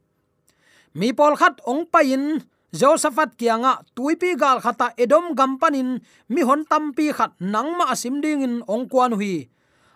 mi 0.98 1.14
pol 1.14 1.38
khat 1.38 1.62
ong 1.62 1.86
pain 1.86 2.42
Josaphat 2.68 3.32
kianga 3.40 3.80
tuipi 3.96 4.36
gal 4.36 4.60
khata 4.60 4.92
edom 5.00 5.32
gampanin 5.32 6.04
mi 6.28 6.42
hon 6.44 6.68
tampi 6.68 7.14
khat 7.16 7.32
nangma 7.40 7.88
asim 7.88 8.20
ding 8.20 8.44
in 8.44 8.54
ong 8.68 8.84
kwanu 8.90 9.16
hi 9.16 9.48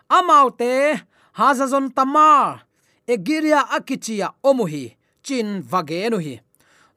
amaute 0.08 1.02
hazazon 1.32 1.90
tamar, 1.96 2.64
egiria 3.06 3.70
akichia 3.70 4.32
omuhi 4.42 4.96
chin 5.22 5.62
vagenu 5.62 6.18
hi 6.18 6.40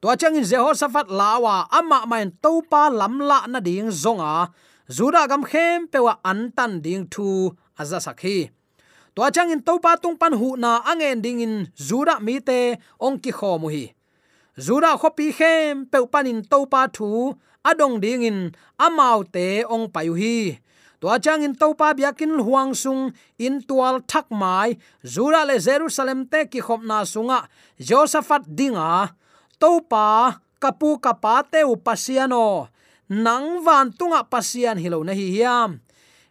to 0.00 0.08
changin 0.20 0.44
jehoshaphat 0.44 1.08
lawa 1.08 1.66
ama 1.70 2.06
main 2.06 2.30
topa 2.42 2.90
lamla 2.90 3.46
na 3.48 3.60
ding 3.60 3.90
zonga 3.90 4.52
zura 4.96 5.26
gam 5.30 5.42
khem 5.50 5.88
pewa 5.88 6.18
antan 6.30 6.82
ding 6.84 7.04
thu 7.12 7.26
aza 7.80 7.98
sakhi 8.06 8.50
to 9.14 9.20
changin 9.34 9.60
topa 9.66 9.96
tung 10.02 10.16
pan 10.20 10.34
hu 10.40 10.48
na 10.62 10.70
angen 10.90 11.18
ding 11.24 11.40
in 11.46 11.54
zura 11.88 12.14
mi 12.26 12.34
te 12.48 12.60
ong 13.00 13.18
ki 13.22 13.32
kho 13.38 13.50
mu 13.62 13.68
hi 13.74 13.84
zura 14.66 14.90
khopi 15.00 15.26
khem 15.38 15.86
pe 15.90 15.98
panin 16.12 16.40
topa 16.50 16.80
thu 16.96 17.08
adong 17.68 17.96
ding 18.04 18.22
in 18.30 18.38
amau 18.86 19.18
te 19.34 19.46
ong 19.74 19.86
payu 19.94 20.14
hi 20.22 20.36
tua 21.00 21.18
chang 21.20 21.42
in 21.44 21.54
to 21.54 21.74
pa 21.74 21.92
biakin 21.92 22.40
huang 22.40 22.72
sung 22.74 23.12
in 23.38 23.60
tual 23.62 24.00
thak 24.06 24.26
mai, 24.30 24.78
zura 25.04 25.44
le 25.44 25.56
jerusalem 25.60 26.24
te 26.30 26.46
ki 26.50 26.60
khop 26.60 26.82
na 26.84 27.04
sunga. 27.04 27.48
Josaphat 27.80 28.48
dinga 28.48 29.12
to 29.60 29.80
pa 29.90 30.40
kapu 30.62 30.98
kapa 31.00 31.44
te 31.50 31.60
upasiano 31.64 32.68
nang 33.08 33.62
van 33.62 33.92
tunga 33.94 34.26
pasian 34.26 34.78
hilo 34.78 35.02
na 35.06 35.12
hi 35.12 35.26
hiam. 35.36 35.80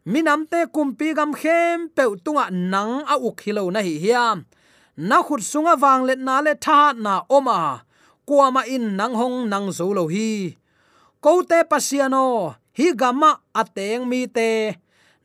Minam 0.05 0.45
te 0.45 0.65
kumpi 0.67 1.15
gam 1.15 1.31
khem 1.33 1.89
pe 1.95 2.03
tunga 2.23 2.51
nang 2.51 3.05
a 3.07 3.15
uk 3.17 3.41
hilo 3.45 3.69
na 3.71 3.79
hi 3.79 3.95
hiam. 4.03 4.45
Na 4.97 5.23
khut 5.23 5.41
sunga 5.41 5.79
wang 5.79 6.03
let 6.07 6.19
na 6.19 6.41
le 6.45 6.53
tha 6.55 6.93
na 6.93 7.23
oma. 7.29 7.83
Kuama 8.27 8.65
in 8.67 8.97
nang 8.97 9.13
hong 9.13 9.49
nang 9.49 9.71
zo 9.71 9.93
lo 9.93 10.07
hi. 10.07 10.57
Ko 11.21 11.41
te 11.41 11.63
pasiano 11.63 12.55
hi 12.75 12.91
gama 12.91 13.39
ateng 13.55 14.03
mi 14.03 14.27
te. 14.27 14.75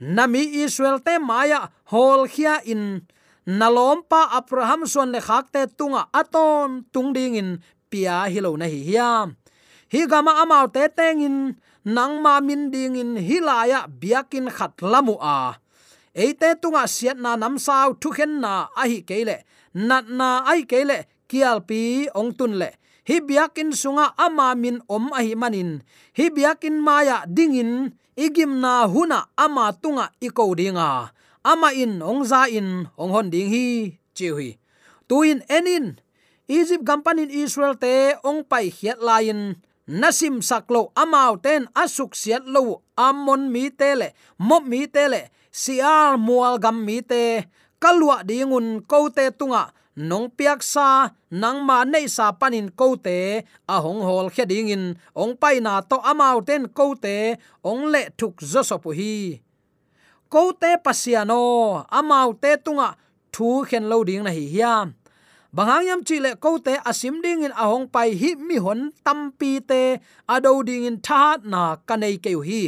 Nami 0.01 0.65
israel 0.65 1.03
te 1.03 1.19
maya 1.19 1.69
hol 1.91 2.25
khia 2.31 2.63
in. 2.65 3.03
Nalom 3.45 4.07
pa 4.07 4.31
abraham 4.39 4.87
son 4.87 5.13
le 5.13 5.21
khak 5.21 5.51
te 5.53 5.67
tunga 5.67 6.07
aton 6.15 6.87
tungding 6.95 7.37
in. 7.37 7.51
Pia 7.91 8.31
hilo 8.31 8.55
na 8.57 8.67
hi 8.71 8.81
hiam. 8.87 9.37
Hi 9.93 10.07
gama 10.07 10.41
amau 10.43 10.71
te 10.71 10.87
teng 10.89 11.21
in. 11.21 11.39
Nang 11.85 12.23
ma 12.23 12.41
min 12.41 12.71
ding 12.71 12.97
in. 12.97 13.19
Hilaya 13.19 13.91
biakin 13.91 14.47
khat 14.49 14.79
lamu 14.81 15.19
a. 15.21 15.59
Eite 16.15 16.55
tunga 16.63 16.87
siat 16.87 17.19
na 17.19 17.37
nam 17.37 17.59
sau 17.59 17.95
thu 18.01 18.11
khen 18.15 18.41
na 18.41 18.71
a 18.75 18.83
hi 18.87 19.03
kele 19.03 19.47
nat 19.75 20.07
na 20.11 20.43
ai 20.43 20.67
kele 20.67 21.07
kial 21.31 21.63
pi 21.63 22.11
ong 22.15 22.35
tun 22.39 22.59
le 22.59 22.80
hi 23.09 23.21
biakin 23.21 23.73
sunga 23.73 24.13
ama 24.17 24.53
min 24.57 24.81
om 24.89 25.13
ahi 25.13 25.33
manin. 25.37 25.81
Hi 26.17 26.29
biakin 26.29 26.81
maya 26.81 27.25
dingin, 27.25 27.95
igim 28.17 28.61
na 28.61 28.85
huna 28.85 29.29
ama 29.37 29.73
tunga 29.73 30.13
iko 30.21 30.53
dinga. 30.57 31.13
Ama 31.41 31.73
in 31.73 32.05
ongza 32.05 32.49
in 32.53 32.85
onghon 33.01 33.33
ding 33.33 33.49
hi, 33.49 33.97
chiwi. 34.13 34.61
Tuin 35.09 35.41
enin, 35.49 35.97
egypt 36.45 36.85
gampanin 36.85 37.33
israel 37.33 37.75
te 37.81 38.15
ong 38.21 38.45
pai 38.45 38.69
hiat 38.69 39.01
lain. 39.01 39.57
Nasim 39.91 40.39
saklo 40.39 40.95
amau 40.95 41.35
ten 41.43 41.67
asuk 41.75 42.15
siat 42.15 42.47
lo, 42.47 42.87
amon 42.95 43.51
mi 43.51 43.75
tele 43.75 44.15
mop 44.39 44.63
mi 44.63 44.87
tele 44.87 45.35
sial 45.51 46.15
mual 46.15 46.63
gam 46.63 46.79
mi 46.87 47.03
te. 47.03 47.49
Kalwa 47.81 48.21
dingun 48.23 48.85
kote 48.85 49.33
tunga 49.35 49.73
nong 50.01 50.33
piak 50.33 50.65
sa 50.65 51.13
nang 51.29 51.61
ma 51.69 51.85
nei 51.85 52.09
sa 52.09 52.33
panin 52.33 52.73
ko 52.73 52.97
te 52.97 53.45
a 53.69 53.77
hong 53.85 54.01
hol 54.01 54.33
khe 54.33 54.49
ding 54.49 54.73
in, 54.73 54.85
ong 55.13 55.37
pai 55.37 55.61
na 55.61 55.85
to 55.85 56.01
amau 56.01 56.41
ten 56.49 56.65
ko 56.73 56.97
te 56.97 57.37
ong 57.61 57.93
le 57.93 58.03
thuk 58.19 58.41
zo 58.41 58.65
so 58.65 58.77
pu 58.81 58.91
hi. 58.99 59.15
Ko 60.33 60.43
te 60.57 60.71
pasiano 60.85 61.43
amau 61.99 62.33
te 62.43 62.57
tunga 62.65 62.89
thu 63.35 63.49
khen 63.69 63.85
lo 63.93 64.01
ding 64.09 64.25
na 64.25 64.33
hi 64.33 64.45
hiam 64.55 64.87
bangang 65.53 65.87
yam 65.89 66.01
chi 66.07 66.17
le 66.25 66.33
ko 66.45 66.51
te 66.67 66.75
asim 66.91 67.17
ding 67.25 67.45
in 67.47 67.55
ahong 67.63 67.87
pai 67.95 68.11
hi 68.21 68.31
mi 68.49 68.57
hon 68.65 68.81
tampi 69.05 69.53
te, 69.71 69.83
ado 70.35 70.53
ding 70.69 70.89
in 70.89 70.99
tha 71.07 71.23
na 71.53 71.63
kanei 71.89 72.17
ke 72.25 72.33
hi. 72.49 72.63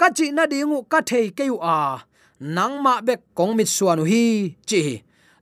Ka 0.00 0.06
chi 0.16 0.26
na 0.36 0.44
dingu 0.52 0.78
ka 0.92 1.00
thei 1.10 1.26
ke 1.38 1.44
u 1.54 1.56
a. 1.78 2.04
Nang 2.56 2.74
ma 2.84 2.94
be 3.06 3.14
kong 3.36 3.52
mit 3.56 3.68
suanu 3.76 4.04
hi, 4.12 4.24
chi 4.68 4.82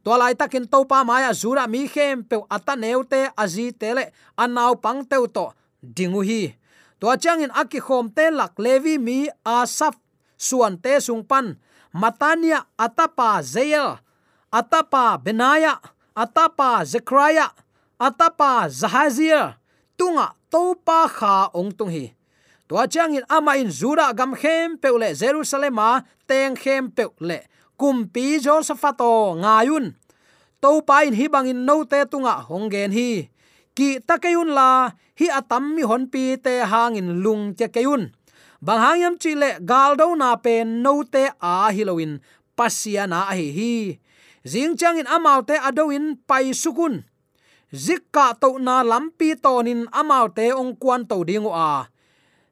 to 0.09 0.17
lai 0.17 0.33
takin 0.33 0.65
to 0.65 0.89
pa 0.89 1.05
maya 1.05 1.37
zura 1.37 1.69
mi 1.69 1.85
khem 1.85 2.25
pe 2.25 2.41
ata 2.49 2.73
neute 2.81 3.29
azi 3.37 3.77
tele 3.77 4.09
anau 4.41 4.73
pang 4.81 5.05
teu 5.05 5.29
to 5.29 5.53
dingu 5.85 6.25
hi 6.25 6.57
to 6.97 7.13
changin 7.21 7.53
aki 7.53 7.77
khom 7.77 8.09
te 8.17 8.33
lak 8.33 8.57
levi 8.57 8.97
mi 8.97 9.29
asap 9.45 10.01
suan 10.41 10.81
te 10.81 10.97
sung 10.97 11.21
pan 11.21 11.61
matania 11.93 12.65
atapa 12.81 13.45
zeya 13.45 14.01
atapa 14.49 15.21
benaya 15.21 15.77
atapa 16.17 16.89
zekraya 16.89 17.53
atapa 18.01 18.65
zahazia, 18.73 19.61
tunga 20.01 20.33
topa 20.49 21.05
kha 21.05 21.53
ong 21.53 21.69
tung 21.77 21.93
hi 21.93 22.17
to 22.65 22.81
changin 22.89 23.29
ama 23.29 23.61
in 23.61 23.69
zura 23.69 24.17
gam 24.17 24.33
khem 24.33 24.81
jerusalem 24.81 25.13
jerusalema, 25.21 26.01
teng 26.25 26.57
khem 26.57 26.89
peule 26.97 27.45
kumpi 27.81 28.43
josephato 28.43 29.39
ngayun. 29.39 29.95
To 30.61 30.83
pain 30.83 31.15
hi 31.15 31.31
bangin 31.31 31.63
no 31.63 31.87
te 31.87 32.03
tunga 32.11 32.43
honggen 32.43 32.91
hi. 32.91 33.31
Ki 33.79 34.03
takayun 34.03 34.51
la 34.51 34.91
hi 35.15 35.27
atam 35.31 35.79
mi 35.79 35.87
hon 35.87 36.11
pi 36.13 36.35
te 36.37 36.67
hangin 36.67 37.23
lung 37.23 37.55
che 37.55 37.71
kayun 37.71 38.11
bang 38.59 38.83
hangyam 38.83 39.15
chile 39.19 39.63
galdo 39.63 40.15
na 40.19 40.35
pe 40.35 40.67
no 40.67 41.03
te 41.07 41.31
a 41.39 41.71
hiloin, 41.71 42.19
pasia 42.59 43.07
na 43.07 43.31
hi 43.31 43.55
hi. 43.55 43.75
Zing 44.47 44.75
changin 44.79 45.07
amaute 45.07 45.55
amau 45.55 45.69
adoin 45.69 46.19
pai 46.27 46.51
sukun. 46.55 47.05
Zikka 47.71 48.35
to 48.41 48.59
na 48.59 48.83
lampi 48.83 49.37
tonin 49.37 49.87
amaute 49.93 50.51
ong 50.55 50.75
kwan 50.81 51.07
to 51.07 51.23
dingu 51.23 51.53
a. 51.53 51.87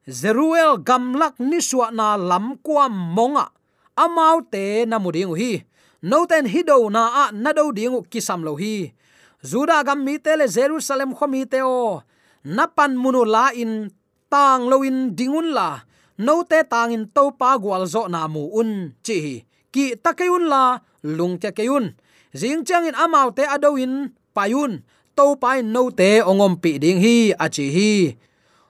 Zeruel 0.06 0.78
gamlak 0.78 1.40
niswa 1.42 1.90
na 1.90 2.14
lam 2.14 2.59
kwam 2.62 2.92
monga 2.92 3.55
amau 3.96 4.44
te 4.44 4.84
na 4.84 5.00
muding 5.00 5.32
hi. 5.34 5.64
No 6.04 6.28
ten 6.28 6.46
hido 6.46 6.76
na 6.92 7.26
a 7.26 7.32
na 7.32 7.50
do 7.56 7.72
ding 7.72 8.04
kisam 8.12 8.44
lo 8.44 8.54
hi. 8.60 8.92
Juda 9.42 9.80
gam 9.82 10.04
mi 10.04 10.20
te 10.20 10.36
le 10.36 10.46
jerusalem 10.46 11.16
kho 11.16 11.26
mi 11.26 11.42
te 11.48 11.64
o. 11.64 12.04
Napan 12.44 12.94
munu 12.94 13.24
la 13.24 13.50
in 13.56 13.90
tang 14.30 14.68
lo 14.68 14.84
in 14.84 15.16
dingun 15.16 15.50
la. 15.56 15.80
No 16.20 16.44
te 16.44 16.62
tang 16.62 16.92
in 16.92 17.09
to 17.09 17.32
pa 17.32 17.56
gwal 17.59 17.88
zo 17.88 18.06
na 18.06 18.28
mu 18.28 18.52
un 18.61 18.92
chi 19.02 19.44
ki 19.72 20.00
takayun 20.00 20.48
la, 20.48 20.80
lung 21.04 21.37
te 21.37 21.52
kayun 21.52 21.92
jing 22.32 22.64
chang 22.64 22.88
in 22.88 22.96
amau 22.96 23.28
te 23.37 23.44
adoin 23.44 24.09
payun 24.32 24.80
to 25.16 25.37
pai 25.37 25.61
no 25.61 25.92
te 25.92 26.24
ongom 26.24 26.56
pi 26.62 26.80
ding 26.80 27.00
hi 27.00 27.37
achi 27.37 27.66
hi. 27.76 27.92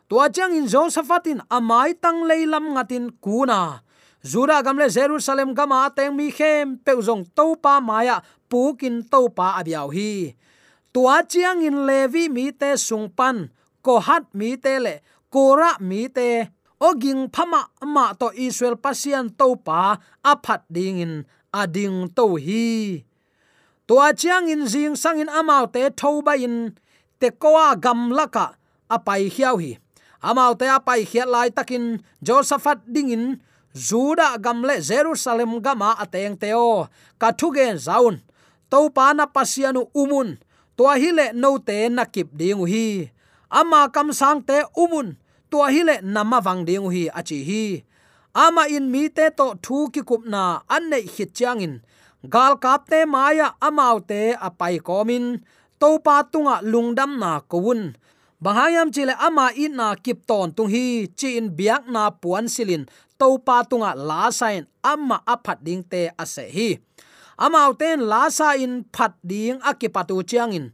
Tua 0.06 0.30
chang 0.30 0.54
in 0.54 0.66
josephatin 0.70 1.42
amai 1.50 1.94
tang 1.98 2.26
leilam 2.26 2.74
ngatin 2.74 3.10
kuna 3.22 3.85
zura 4.26 4.58
gamle 4.58 4.90
jerusalem 4.90 5.54
gama 5.54 5.86
teng 5.94 6.18
mi 6.18 6.34
khem 6.34 6.82
peuzong 6.82 7.22
to 7.30 7.54
pa 7.62 7.78
maya 7.78 8.18
pukin 8.50 9.06
to 9.06 9.30
pa 9.30 9.62
abiao 9.62 9.94
hi. 9.94 10.34
Tua 10.90 11.22
chiang 11.22 11.62
in 11.62 11.86
levi 11.86 12.26
mi 12.26 12.50
te 12.50 12.74
sungpan 12.74 13.54
kohat 13.86 14.26
mi 14.34 14.58
te 14.58 14.82
le 14.82 14.94
kora 15.30 15.78
mi 15.78 16.10
te. 16.10 16.50
Oging 16.76 17.32
phama 17.32 17.72
ma 17.88 18.12
to 18.12 18.28
israel 18.36 18.76
pasian 18.76 19.32
to 19.32 19.56
pa 19.56 19.96
aphat 20.20 20.60
ding 20.68 21.00
in 21.00 21.14
ading 21.54 22.10
to 22.12 22.36
hi. 22.36 23.00
Tua 23.86 24.12
chiang 24.12 24.50
in 24.50 24.66
jing 24.66 24.98
sang 24.98 25.22
in 25.22 25.30
amau 25.30 25.70
te 25.70 25.88
thoba 25.94 26.34
in, 26.34 26.74
te 27.22 27.30
koa 27.30 27.78
gam 27.78 28.10
laka 28.10 28.58
apai 28.90 29.30
hiau 29.30 29.56
hi. 29.62 29.78
Amau 30.20 30.58
te 30.58 30.66
apai 30.66 31.06
hiat 31.06 31.28
lai 31.30 31.48
takin, 31.54 32.02
josaphat 32.20 32.82
ding 32.84 33.14
in 33.14 33.24
juda 33.76 34.40
gamle 34.40 34.80
jerusalem 34.80 35.60
gama 35.60 35.92
ateng 36.00 36.40
teo 36.40 36.88
kathugen 37.20 37.76
zaun 37.76 38.24
to 38.72 38.88
pa 38.90 39.12
na 39.12 39.28
pasianu 39.28 39.92
umun, 39.92 40.40
tua 40.76 40.96
hile 40.96 41.36
no 41.36 41.60
te 41.60 41.92
nakip 41.92 42.32
dingu 42.32 42.64
hi 42.64 43.12
ama 43.50 43.86
kam 43.92 44.10
sang 44.16 44.40
te 44.42 44.64
umun, 44.74 45.14
tua 45.50 45.70
hile 45.70 46.00
nama 46.02 46.40
wang 46.40 46.64
dingu 46.66 46.88
hi 46.90 47.06
achi 47.12 47.44
hi. 47.44 47.64
Ama 48.36 48.68
in 48.68 48.92
mi 48.92 49.08
te 49.08 49.30
to 49.32 49.56
thu 49.64 49.88
ki 49.88 50.02
kup 50.04 50.26
na 50.28 50.60
an 50.68 50.90
nei 50.90 51.08
hit 51.08 51.32
gal 52.28 52.52
kap 52.60 52.84
te 52.90 53.04
maya 53.06 53.54
amau 53.62 53.96
te 54.10 54.36
apai 54.46 54.76
komin 54.86 55.40
to 55.80 55.98
pa 56.04 56.22
tunga 56.32 56.60
lungdam 56.60 57.16
na 57.22 57.40
kowun. 57.40 57.96
Bahayam 58.36 58.92
chile 58.92 59.14
ama 59.16 59.48
in 59.56 59.76
na 59.80 59.94
kip 59.94 60.26
ton 60.28 60.52
tung 60.52 60.68
hi 60.68 61.08
chin 61.16 61.48
biak 61.56 61.88
na 61.88 62.10
puan 62.10 62.44
silin 62.52 62.84
to 63.18 63.36
pa 63.40 63.64
tunga 63.64 63.92
la 63.96 64.30
sain 64.30 64.64
amma 64.84 65.20
aphat 65.26 65.58
ding 65.66 65.82
te 65.82 66.08
ase 66.22 66.44
hi. 66.56 66.70
Amau 67.36 67.76
ten 67.76 68.00
la 68.00 68.32
sa 68.32 68.56
in 68.56 68.84
phat 68.94 69.12
ding 69.20 69.60
akipatu 69.60 70.24
chiang 70.24 70.56
in 70.56 70.66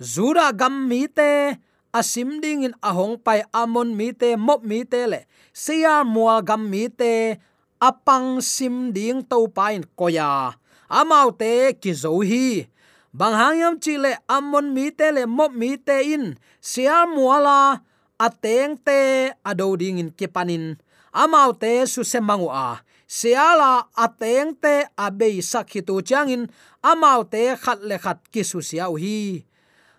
zura 0.00 0.52
gam 0.52 0.88
mi 0.88 1.08
te, 1.08 1.56
asim 1.92 2.40
ding 2.40 2.64
in 2.64 2.74
ahong 2.84 3.16
pai 3.20 3.44
amon 3.52 3.96
mi 3.96 4.12
te, 4.12 4.36
mop 4.36 4.64
mi 4.64 4.84
te 4.84 5.08
le. 5.08 5.20
Sia 5.52 6.04
mual 6.04 6.44
gam 6.44 6.68
mi 6.68 6.88
te, 6.88 7.40
apang 7.80 8.40
sim 8.44 8.92
ding 8.92 9.24
to 9.24 9.48
pain 9.48 9.84
koya. 9.96 10.56
Amau 10.88 11.32
te 11.32 11.72
ki 11.80 11.92
zo 11.92 12.20
hi. 12.20 12.68
Bang 13.16 13.32
hangyam 13.32 13.80
chi 13.80 13.96
le 13.96 14.12
amon 14.28 14.72
mi 14.76 14.92
te 14.92 15.08
le, 15.12 15.24
mop 15.24 15.52
mi 15.52 15.76
te 15.76 16.04
in. 16.14 16.36
Sia 16.60 17.08
muala 17.08 17.80
ateng 18.20 18.76
te 18.84 19.32
adoding 19.44 20.00
in 20.00 20.10
kipanin 20.12 20.76
amau 21.22 21.56
te 21.56 21.72
su 21.88 22.04
semangu 22.04 22.52
a 22.52 22.84
siala 23.08 23.88
ateng 24.04 24.52
te 24.60 24.84
abei 25.06 25.40
sakhitu 25.40 26.04
changin 26.08 26.44
amau 26.84 27.24
te 27.32 27.56
khat 27.62 27.80
le 27.88 27.96
khat 28.04 28.20
ki 28.32 28.42
su 28.44 28.60
siau 28.60 28.94
hi. 29.00 29.46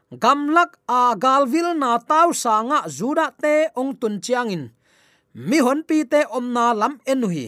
Gamlak 0.08 0.80
a 0.88 1.20
galvil 1.20 1.76
na 1.76 2.00
tau 2.00 2.32
sanga 2.32 2.88
zuda 2.88 3.28
te 3.36 3.68
ong 3.76 3.92
tun 4.00 4.24
chiangin. 4.24 4.72
Mi 5.36 5.60
hon 5.60 5.84
pi 5.84 6.08
te 6.08 6.24
omna 6.38 6.72
lam 6.72 6.96
enu 7.04 7.28
hi. 7.28 7.48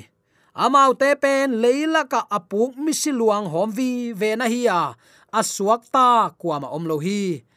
Amau 0.51 0.91
te 0.91 1.15
pen 1.15 1.61
leila 1.63 2.03
ka 2.11 2.27
apuk 2.27 2.75
mi 2.75 2.91
siluang 2.91 3.47
hom 3.47 3.71
vi 3.71 4.11
ve 4.11 4.35
na 4.35 4.51
hi 4.51 4.67
a. 4.67 4.91
Asuak 5.31 5.87
ta 5.93 6.35
kwama 6.35 6.67
om 6.75 6.83
lo 6.83 6.99
hi. 6.99 7.47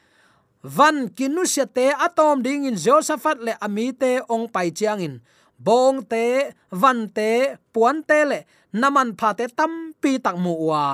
Van 0.62 1.10
kinu 1.10 1.42
se 1.50 1.66
te 1.66 1.90
atom 1.90 2.38
ding 2.46 2.70
in 2.70 2.78
josaphat 2.78 3.42
le 3.42 3.58
amite 3.58 4.22
ong 4.30 4.46
pai 4.54 4.70
chiangin 4.70 5.18
bong 5.64 6.02
te, 6.10 6.24
van 6.70 7.08
te, 7.16 7.30
puan 7.72 8.02
te 8.08 8.18
le, 8.30 8.38
naman 8.80 9.14
pha 9.18 9.30
te 9.38 9.46
tam 9.58 9.72
pi 10.00 10.18
tak 10.24 10.36
mu 10.44 10.54
wa 10.68 10.84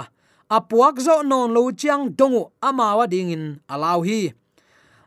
apuak 0.48 0.96
zo 0.96 1.20
non 1.22 1.52
lo 1.52 1.68
chiang 1.72 2.08
dongu 2.16 2.48
amawa 2.60 3.04
ding 3.04 3.32
in 3.36 3.44
alaw 3.68 4.00
hi. 4.00 4.32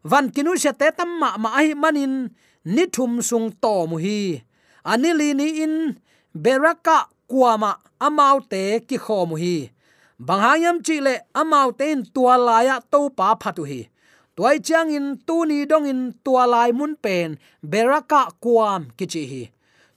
Van 0.05 0.29
kinu 0.33 0.53
se 0.57 0.71
te 0.73 0.87
tam 0.97 1.09
ma 1.21 1.29
ma 1.37 1.49
ai 1.59 1.73
manin, 1.73 2.29
ni 2.65 2.83
thum 2.93 3.21
sung 3.21 3.49
to 3.61 3.73
mu 3.89 3.97
hi. 3.97 4.41
Anili 4.85 5.33
ni 5.33 5.47
in 5.65 5.75
beraka 6.33 7.09
kuama 7.29 7.71
amau 7.99 8.37
te 8.51 8.81
ki 8.87 8.97
khom 8.97 9.33
hi. 9.41 9.73
Banghayam 10.21 10.77
chile 10.85 11.13
amau 11.33 11.73
in 11.81 12.05
tua 12.13 12.37
laya 12.37 12.77
to 12.91 13.09
pa 13.09 13.35
phatu 13.41 13.65
hi 13.65 13.89
toy 14.41 14.57
chang 14.57 14.89
in, 14.89 15.21
tu 15.21 15.45
ni 15.45 15.69
dong 15.69 15.85
in, 15.85 16.17
tua 16.25 16.49
lai 16.49 16.73
mun 16.73 16.97
pen 16.97 17.37
beraka 17.61 18.33
kuam, 18.41 18.89
kichi 18.97 19.23
hi. 19.29 19.43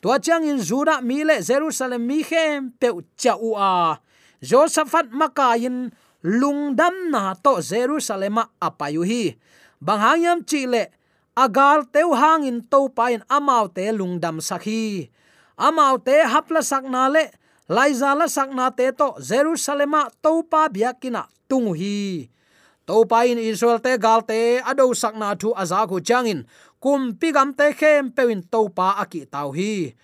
Tua 0.05 0.21
chang 0.21 0.45
in 0.45 0.61
zura 0.61 1.01
mi 1.01 1.25
le, 1.25 1.41
jerusalem 1.41 2.05
mi 2.05 2.21
khem 2.21 2.77
pe 2.77 2.93
cha 3.17 3.41
u 3.41 3.57
a. 3.57 3.97
Josaphat 4.45 5.09
makayin 5.17 5.97
lungdam 6.21 7.09
na 7.09 7.33
to, 7.33 7.65
jerusalem 7.65 8.37
apayu 8.61 9.01
hi. 9.01 9.33
Banghayam 9.81 10.45
chile 10.45 10.93
agal 11.33 11.89
teu 11.89 12.13
hang 12.13 12.45
in 12.45 12.61
to 12.69 12.93
pain 12.93 13.25
amau 13.33 13.73
te 13.73 13.89
lungdam 13.97 14.45
sakhi 14.45 15.09
amau 15.57 15.97
te 15.97 16.21
hapla 16.21 16.61
sakna 16.61 17.09
le 17.09 17.33
laiza 17.69 18.13
la 18.13 18.29
sakna 18.29 18.69
te 18.77 18.93
to 18.93 19.17
jerusalema 19.25 20.13
to 20.21 20.45
pa 20.45 20.69
biakina 20.69 21.33
tung 21.49 21.73
hi 21.73 22.29
to 22.87 23.05
pa 23.11 23.25
in 23.25 23.39
israel 23.41 23.81
te 23.81 23.97
gal 24.05 24.21
te 24.31 24.61
ado 24.71 24.93
sakna 24.93 25.29
thu 25.41 25.49
aza 25.63 25.81
khu 25.89 26.01
changin. 26.09 26.41
Kum 26.83 27.17
pigam 27.21 27.51
te 27.59 27.73
khem 27.73 28.13
pewin 28.17 28.43
to 28.53 28.61
pa 28.77 28.89
aki 29.03 29.25
tau 29.33 29.49
hi. 29.57 29.95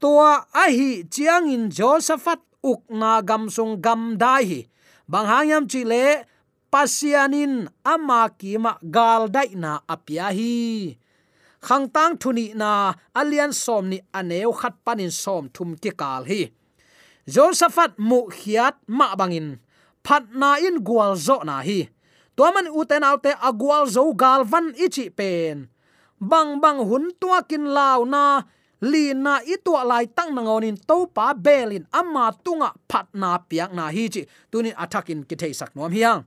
Tua 0.00 0.30
a 0.62 0.64
hi 0.76 1.04
chiangin 1.12 1.68
josephat 1.76 2.40
uk 2.70 2.82
na 3.00 3.20
gam 3.28 3.50
sung 3.54 3.74
gam 3.84 4.16
dai 4.22 4.42
hi. 4.50 4.60
Bang 5.12 5.26
hangyam 5.26 5.64
chi 5.70 5.84
le, 5.84 6.24
pasianin 6.72 7.68
ama 7.84 8.20
kima 8.38 8.72
gal 8.96 9.28
dai 9.28 9.50
na 9.62 9.72
apia 9.94 10.28
hi. 10.38 10.52
Khang 11.66 11.86
tang 11.94 12.16
thuni 12.18 12.54
na 12.54 12.70
alian 13.14 13.52
som 13.52 13.84
ni 13.92 13.98
aneu 14.18 14.50
khat 14.60 14.74
panin 14.84 15.12
som 15.22 15.44
thum 15.54 15.70
ki 15.82 15.90
kal 16.00 16.24
hi. 16.30 16.50
Josaphat 17.34 17.92
mu 18.08 18.26
khiat 18.26 18.74
ma 18.88 19.14
bangin. 19.20 19.48
Phat 20.02 20.24
na 20.34 20.56
in 20.66 20.82
gwal 20.86 21.14
zo 21.14 21.36
na 21.46 21.62
hi 21.62 21.92
to 22.42 22.66
uten 22.74 23.04
alte 23.06 23.32
agwal 23.38 23.86
zo 23.86 24.12
Galvan 24.12 24.74
ichi 24.74 25.10
pen. 25.10 25.68
Bang 26.20 26.60
bang 26.60 26.78
hun 26.82 27.10
tua 27.20 27.42
kin 27.42 27.66
lau 27.70 28.04
na, 28.04 28.42
li 28.80 29.14
na 29.14 29.38
itu 29.46 29.72
lai 29.86 30.06
tang 30.06 30.34
na 30.34 30.42
ngonin 30.42 30.76
to 30.88 31.06
pa 31.06 31.34
belin 31.34 31.86
amma 31.92 32.34
tunga 32.44 32.74
phat 32.90 33.06
na 33.14 33.38
piak 33.38 33.70
na 33.74 33.90
hi 33.94 34.08
chi. 34.08 34.22
Tunin 34.50 34.74
attackin 34.74 35.22
ki 35.28 35.36
thei 35.36 35.52
sak 35.52 35.70
nom 35.76 35.92
hiang 35.92 36.22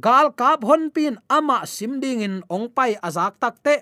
gal 0.00 0.32
kap 0.32 0.64
hon 0.64 0.90
pin 0.90 1.20
ama 1.28 1.66
sim 1.66 2.00
ding 2.00 2.24
in 2.24 2.42
ong 2.48 2.68
pai 2.76 2.96
azak 3.02 3.38
tak 3.40 3.62
te. 3.62 3.76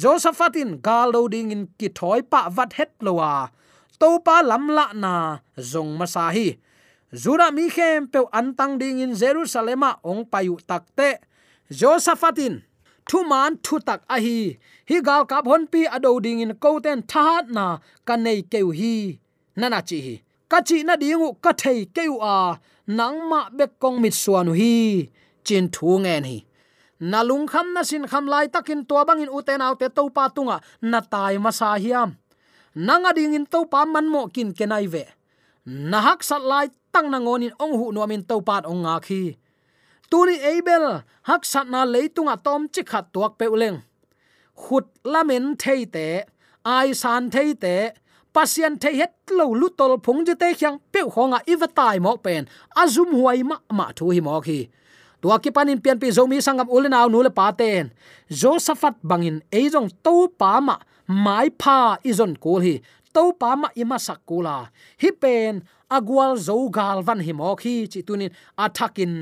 Josephatin 0.00 0.80
gal 0.80 1.10
lo 1.12 1.28
ding 1.28 1.50
in 1.50 1.68
ki 1.78 1.88
thoi 1.98 2.22
pa 2.22 2.48
vat 2.48 2.72
het 2.78 2.92
lowa. 3.02 3.50
To 4.00 4.18
pa 4.24 4.40
lam 4.40 4.64
la 4.76 4.86
na 4.94 5.14
zong 5.58 5.98
ma 5.98 6.06
sa 6.06 6.30
hi 6.30 6.56
zura 7.14 7.50
mi 7.50 7.68
khem 7.70 8.06
pe 8.06 8.20
antang 8.32 8.78
ding 8.78 9.00
in 9.00 9.14
jerusalema, 9.14 9.98
ong 10.04 10.24
payu 10.24 10.58
takte 10.66 11.18
josephatin 11.70 12.62
thu 13.10 13.24
man 13.30 13.56
thu 13.64 13.78
tak 13.88 14.00
a 14.14 14.16
hi. 14.24 14.38
Hi 14.88 14.96
gal 15.08 15.22
kap 15.30 15.44
hon 15.50 15.66
pi 15.72 15.80
ado 15.96 16.20
ding 16.24 16.40
in 16.44 16.54
ko 16.62 16.70
ten 16.84 17.02
na 17.56 17.66
ka 18.06 18.14
nei 18.16 18.42
keu 18.52 18.70
hi. 18.78 19.18
Nana 19.56 19.80
chi 19.88 19.98
hi. 20.06 20.14
Ka 20.50 20.58
chi 20.68 20.76
na 20.88 20.94
dingu 21.02 21.28
ka 21.44 21.52
thei 21.60 21.80
keu 21.96 22.14
a. 22.22 22.58
Nang 22.98 23.18
ma 23.30 23.40
be 23.56 23.66
kong 23.82 23.98
mit 24.02 24.14
suanu 24.22 24.52
hi. 24.60 24.74
Chin 25.46 25.68
thu 25.74 25.98
ngen 26.04 26.24
hi. 26.30 26.38
Na 27.10 27.22
lung 27.28 27.46
kham 27.52 27.66
na 27.74 27.82
sin 27.82 28.04
kham 28.10 28.24
lai 28.32 28.46
takin 28.54 28.80
to 28.88 28.94
bangin 29.08 29.30
uten 29.36 29.60
autte 29.66 29.88
to 29.96 30.02
pa 30.16 30.24
tunga. 30.34 30.56
Na 30.90 31.00
tai 31.12 31.34
ma 31.44 31.50
sa 31.50 31.68
hiam 31.82 32.10
nanga 32.86 33.10
ding 33.16 33.34
in 33.34 33.46
to 33.52 33.58
pa 33.72 33.84
man 33.84 34.06
mo 34.12 34.20
kin 34.34 34.50
kenai 34.58 34.86
ve. 34.92 35.04
Na 35.90 35.98
hak 36.06 36.20
sat 36.28 36.42
lai 36.50 36.66
tang 36.92 37.08
na 37.10 37.18
ngonin 37.18 37.54
ong 37.64 37.74
hu 37.78 37.86
no 37.94 38.06
min 38.06 38.22
to 38.28 38.36
pat 38.48 38.64
ong 38.70 38.82
nga 38.84 38.96
khi. 39.06 39.22
Tuni 40.10 40.36
abel, 40.42 41.06
hak 41.28 41.42
sat 41.46 41.66
na 41.70 41.86
leitunga 41.86 42.34
tom 42.44 42.66
chi 42.74 42.82
khat 42.90 43.04
tuak 43.14 43.32
pe 43.38 43.46
uleng. 43.46 43.78
Khut 44.60 44.86
lamen 45.12 45.54
theite 45.62 46.26
ai 46.66 46.88
san 46.92 47.30
theite 47.30 47.94
pasian 48.34 48.74
thei 48.82 48.94
het 49.00 49.14
lo 49.38 49.46
lu 49.60 49.68
tol 49.78 49.94
phung 50.04 50.20
je 50.26 50.34
te 50.42 50.48
khyang 50.58 50.78
pe 50.92 51.00
khonga 51.12 51.38
iwatai 51.52 51.96
mok 52.04 52.18
pen. 52.24 52.42
Azum 52.82 53.10
huai 53.18 53.40
ma 53.50 53.56
ma 53.78 53.86
thu 53.96 54.10
hi 54.14 54.20
mok 54.28 54.44
hi. 54.50 54.60
Tua 55.20 55.36
ki 55.42 55.50
panin 55.56 55.80
pian 55.84 55.98
pi 56.02 56.08
zomi 56.16 56.38
sangam 56.46 56.68
ulen 56.76 56.96
aw 56.98 57.06
nule 57.12 57.30
paten 57.38 57.84
josaphat 58.40 58.94
bangin 59.08 59.38
eijong 59.58 59.90
to 60.04 60.14
pa 60.40 60.52
ma, 60.66 60.76
mai 61.24 61.48
pha 61.60 61.78
izon 62.10 62.34
kul 62.42 62.60
hi. 62.66 62.74
To 63.14 63.22
pa 63.40 63.50
ma 63.60 63.68
ima 63.82 63.98
sakula 64.06 64.56
hi 65.02 65.10
pen 65.22 65.62
agwal 65.96 66.32
zo 66.46 66.56
gal 66.76 66.98
van 67.06 67.20
hi 67.26 67.32
mok 67.40 67.60
hi 67.66 67.74
chi 67.92 68.00
tunin 68.06 68.32
athakin 68.64 69.14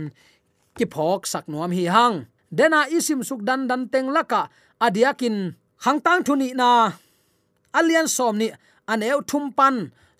ki 0.78 0.86
phok 0.94 1.20
sak 1.32 1.44
nuam 1.50 1.72
hi 1.78 1.84
hang. 1.94 2.16
Dena 2.58 2.80
isim 2.96 3.20
suk 3.28 3.40
dan 3.48 3.60
dan 3.70 3.82
teng 3.92 4.08
laka. 4.16 4.42
Adiakin 4.84 5.36
hangtang 5.84 6.20
thuni 6.26 6.48
na. 6.60 6.70
Alian 7.78 8.08
som 8.16 8.34
ni 8.40 8.48
aneu 8.92 9.20
thum 9.30 9.44
pan. 9.58 9.76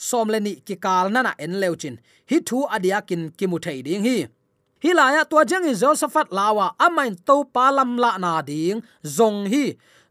Som 0.09 0.27
le 0.33 0.39
ni 0.47 0.53
ki 0.67 0.77
kal 0.85 1.07
na 1.15 1.21
na 1.27 1.33
en 1.45 1.55
leuchin 1.63 1.97
hi 2.31 2.37
thu 2.49 2.59
adiakin 2.75 3.23
ki 3.39 3.45
mu 3.51 3.59
thei 3.65 3.79
ding 3.87 4.05
hi. 4.09 4.17
Hilaya 4.83 5.23
tua 5.31 5.43
jang 5.51 5.67
in 5.71 5.75
josephat 5.81 6.29
lawa 6.39 6.67
amain 6.87 7.15
to 7.27 7.37
palam 7.55 7.91
la 8.03 8.11
na 8.25 8.33
ding. 8.49 8.79
Zong 9.17 9.41
hi. 9.53 9.65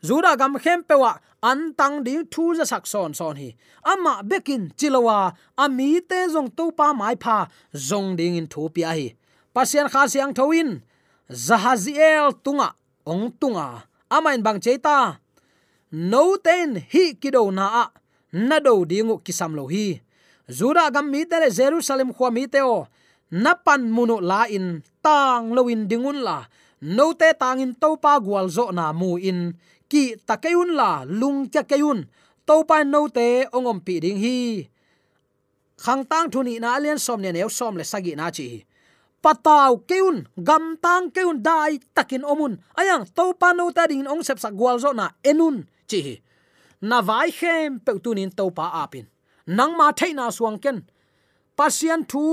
Zura 0.08 0.32
gam 0.40 0.54
khem 0.64 0.80
pewa 0.88 1.12
an 1.42 1.74
tang 1.78 2.04
ding 2.04 2.26
thu 2.32 2.56
za 2.58 2.66
sak 2.66 2.88
son 2.88 3.14
son 3.14 3.36
hi. 3.36 3.50
Ama 3.84 4.24
bekin 4.24 4.72
chilowa 4.78 5.34
ami 5.58 6.02
te 6.10 6.20
zong 6.34 6.50
to 6.58 6.72
pa 6.72 6.94
mai 6.94 7.16
pha 7.24 7.48
zong 7.74 8.16
ding 8.18 8.36
in 8.40 8.48
thu 8.48 8.70
pi 8.70 8.82
hi. 8.82 9.16
Pasian 9.54 9.88
kha 9.90 10.08
siang 10.08 10.34
thoin 10.38 10.70
zahaziel 11.30 12.34
tunga 12.44 12.70
ong 13.06 13.32
tunga 13.40 13.68
amain 14.10 14.42
bang 14.46 14.60
cheita 14.64 15.20
no 15.92 16.38
ten 16.46 16.70
hi 16.92 17.04
kido 17.22 17.52
na 17.52 17.66
a 17.82 17.86
na 18.34 18.58
do 18.60 18.86
dingu 18.86 19.16
kisam 19.26 19.56
lo 19.56 19.68
hi. 19.68 20.02
Zura 20.48 20.88
gam 20.94 21.12
mi 21.12 21.26
te 21.26 21.38
jerusalem 21.52 22.14
khwa 22.16 22.32
mi 22.32 22.48
te 22.48 22.62
o 22.64 22.88
na 23.32 23.52
pan 23.56 23.92
munu 23.92 24.24
la 24.24 24.48
in 24.48 24.80
tang 25.04 25.52
loin 25.56 25.88
dingun 25.90 26.24
la 26.24 26.48
no 26.82 27.12
te 27.14 27.34
tang 27.36 27.60
in 27.60 27.74
to 27.76 27.98
pa 28.00 28.20
gwal 28.20 28.48
zo 28.48 28.72
na 28.72 28.94
mu 28.94 29.18
in 29.20 29.52
ki 29.92 30.04
takayun 30.28 30.72
la 30.80 30.92
lung 31.20 31.40
cha 31.54 31.62
kayun 31.64 32.00
to 32.48 32.56
pa 32.70 32.84
no 32.84 33.08
te 33.08 33.28
ongom 33.56 33.80
pi 33.86 33.96
ding 34.04 34.20
hi. 34.24 34.38
Khang 35.84 36.04
tang 36.10 36.28
thuni 36.34 36.60
na 36.60 36.76
alian 36.78 37.00
som 37.06 37.20
ne 37.22 37.30
neu 37.32 37.50
som 37.50 37.74
le 37.80 37.86
sagi 37.92 38.14
na 38.20 38.28
chi 38.38 38.48
pataw 39.24 39.72
keun 39.90 40.18
gam 40.48 40.64
tang 40.84 41.06
keun 41.16 41.38
dai 41.48 41.74
takin 41.96 42.24
omun 42.32 42.54
ayang 42.80 43.04
to 43.18 43.26
pa 43.42 43.50
no 43.58 43.66
ta 43.76 43.84
ding 43.92 44.08
ong 44.14 44.24
sep 44.28 44.40
sa 44.44 44.50
gwal 44.60 44.78
zo 44.84 44.92
na 45.00 45.06
enun 45.30 45.56
chi 45.90 46.02
na 46.90 46.98
vai 47.08 47.30
khem 47.40 47.80
pe 47.86 47.92
tunin 48.04 48.32
to 48.38 48.46
pa 48.58 48.66
apin 48.84 49.06
nang 49.58 49.74
ma 49.80 49.88
theina 50.00 50.26
suang 50.38 50.60
ken. 50.64 50.78
Pasian 51.58 52.02
thu 52.12 52.24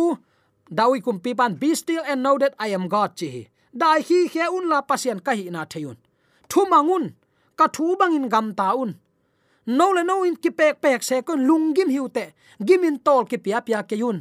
dawi 0.79 0.99
kum 1.05 1.19
pi 1.25 1.33
pan, 1.39 1.53
be 1.61 1.75
still 1.75 2.03
and 2.11 2.23
know 2.23 2.37
that 2.43 2.55
i 2.59 2.69
am 2.77 2.89
god 2.89 3.11
chi 3.19 3.49
dai 3.81 3.99
hi 4.09 4.19
khe 4.33 4.45
un 4.57 4.69
la 4.73 4.79
pasian 4.89 5.19
ka 5.27 5.33
hi 5.39 5.45
na 5.55 5.63
thayun 5.73 5.97
thu 6.51 6.61
mangun 6.73 7.05
ka 7.59 7.67
thu 7.75 7.97
bangin 8.01 8.29
gam 8.29 8.55
ta 8.59 8.69
un. 8.83 8.93
No 9.67 9.87
le 9.97 10.03
no 10.05 10.25
in 10.25 10.37
ki 10.37 10.51
pek 10.51 10.81
pek 10.85 11.03
se 11.03 11.23
kon 11.23 11.47
lungim 11.49 11.89
hiute 11.95 12.25
gimin 12.67 12.97
tol 13.07 13.25
ki 13.31 13.39
pia 13.45 13.61
pia 13.67 13.83
ke 13.83 13.97
yun. 14.03 14.19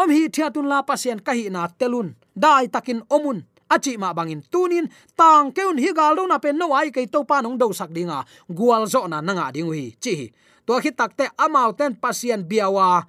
Om 0.00 0.08
hi 0.10 0.28
thia 0.34 0.50
tun 0.50 0.68
la 0.72 0.82
pasien 0.88 1.18
ka 1.26 1.32
hi 1.38 1.48
na 1.50 1.68
telun, 1.78 2.08
dai 2.42 2.66
takin 2.74 3.00
omun 3.16 3.38
achi 3.74 3.96
ma 3.96 4.12
bangin 4.12 4.42
tunin 4.52 4.86
tang 5.16 5.52
keun 5.56 5.76
hi 5.82 5.90
gal 5.98 6.16
do 6.16 6.26
na 6.26 6.38
pen 6.38 6.56
no 6.60 6.66
ai 6.72 6.88
ke 6.94 7.04
to 7.12 7.20
pa 7.24 7.40
nong 7.40 7.58
do 7.60 7.72
sak 7.72 7.90
dinga. 7.96 8.24
Gwal 8.48 8.84
zo 8.92 9.06
na 9.06 9.20
nanga 9.20 9.52
ding 9.54 9.72
hi 9.72 9.84
chi 10.02 10.32
to 10.66 10.72
khi 10.82 10.90
takte 10.98 11.24
amau 11.44 11.70
ten 11.78 11.92
pasien 12.02 12.40
biawa 12.50 13.04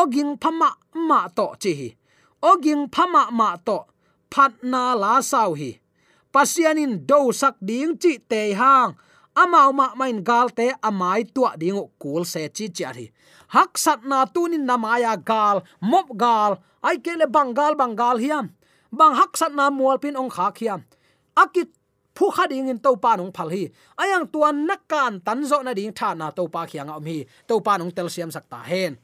oging 0.00 0.32
phama 0.42 0.70
ma 1.08 1.20
to, 1.36 1.46
chi 1.62 1.96
oging 2.42 2.84
phama 2.94 3.22
ma 3.30 3.56
to. 3.66 3.78
Phat 4.30 4.52
na 4.62 4.94
la 4.94 5.20
sau 5.20 5.54
hi 5.54 5.70
pasianin 6.32 7.06
do 7.06 7.32
sak 7.32 7.56
ding 7.60 7.96
chi 7.98 8.18
te 8.18 8.52
hang. 8.54 8.94
Amau 9.34 9.70
ma 9.72 9.94
main 9.94 10.24
gal 10.24 10.48
te 10.50 10.72
amai 10.82 11.24
tua 11.34 11.54
ding 11.56 11.78
kul 12.02 12.24
se 12.24 12.48
chi 12.56 12.66
chi 12.68 12.84
hi 12.84 13.06
hak 13.48 13.78
sat 13.80 14.04
na 14.04 14.28
tunin 14.28 14.64
namaya 14.68 15.16
gal, 15.16 15.64
mop 15.80 16.12
gal. 16.16 16.60
Ai 16.84 17.00
kele 17.02 17.26
bangal 17.26 17.74
bangal 17.74 18.20
hiam. 18.20 18.54
Bang 18.92 19.14
hak 19.16 19.36
sat 19.36 19.52
na 19.52 19.70
mual 19.70 19.98
pin 19.98 20.16
ong 20.16 20.30
kha 20.30 20.52
khiam 20.54 20.80
akit 21.38 21.70
phu 22.16 22.30
kha 22.34 22.50
ding 22.50 22.66
in 22.72 22.78
to 22.82 22.98
pa 22.98 23.14
nong 23.14 23.32
phal 23.36 23.48
hi. 23.54 23.70
Ayang 24.02 24.26
tuan 24.32 24.66
nakan 24.66 25.22
tan 25.26 25.46
zo 25.46 25.62
na 25.62 25.72
ding 25.78 25.94
tha 25.94 26.14
na 26.18 26.34
to 26.34 26.50
pa 26.54 26.66
khiang 26.66 26.90
om 26.90 27.04
hi. 27.06 27.22
To 27.48 27.62
pa 27.62 27.78
nong 27.78 27.94
tel 27.96 28.08
siam 28.10 28.30
sak 28.34 28.50
ta 28.50 28.60
hen. 28.70 28.98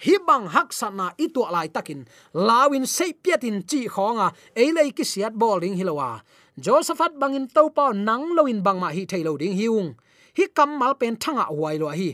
Hi 0.00 0.14
bang 0.26 0.46
hak 0.54 0.72
sana 0.72 1.12
itu 1.18 1.42
lai 1.54 1.68
takin. 1.68 2.06
Lawin 2.32 2.86
sei 2.86 3.12
piatin 3.12 3.66
chi 3.70 3.80
khonga. 3.94 4.28
Eilei 4.56 4.90
ki 4.96 5.04
siat 5.04 5.34
bowling 5.34 5.74
hilowa 5.76 6.22
josephat 6.60 7.16
bangin 7.16 7.48
topa 7.48 7.96
nang 7.96 8.36
loin 8.36 8.60
bang 8.60 8.78
ma 8.82 8.88
hi 8.96 9.02
thailo 9.10 9.32
ding 9.40 9.56
hiung. 9.56 9.96
Hi 10.36 10.44
kam 10.56 10.70
mal 10.80 10.94
pen 11.00 11.16
thanga 11.22 11.44
huai 11.48 11.76
lo 11.80 11.88
hi. 11.88 12.10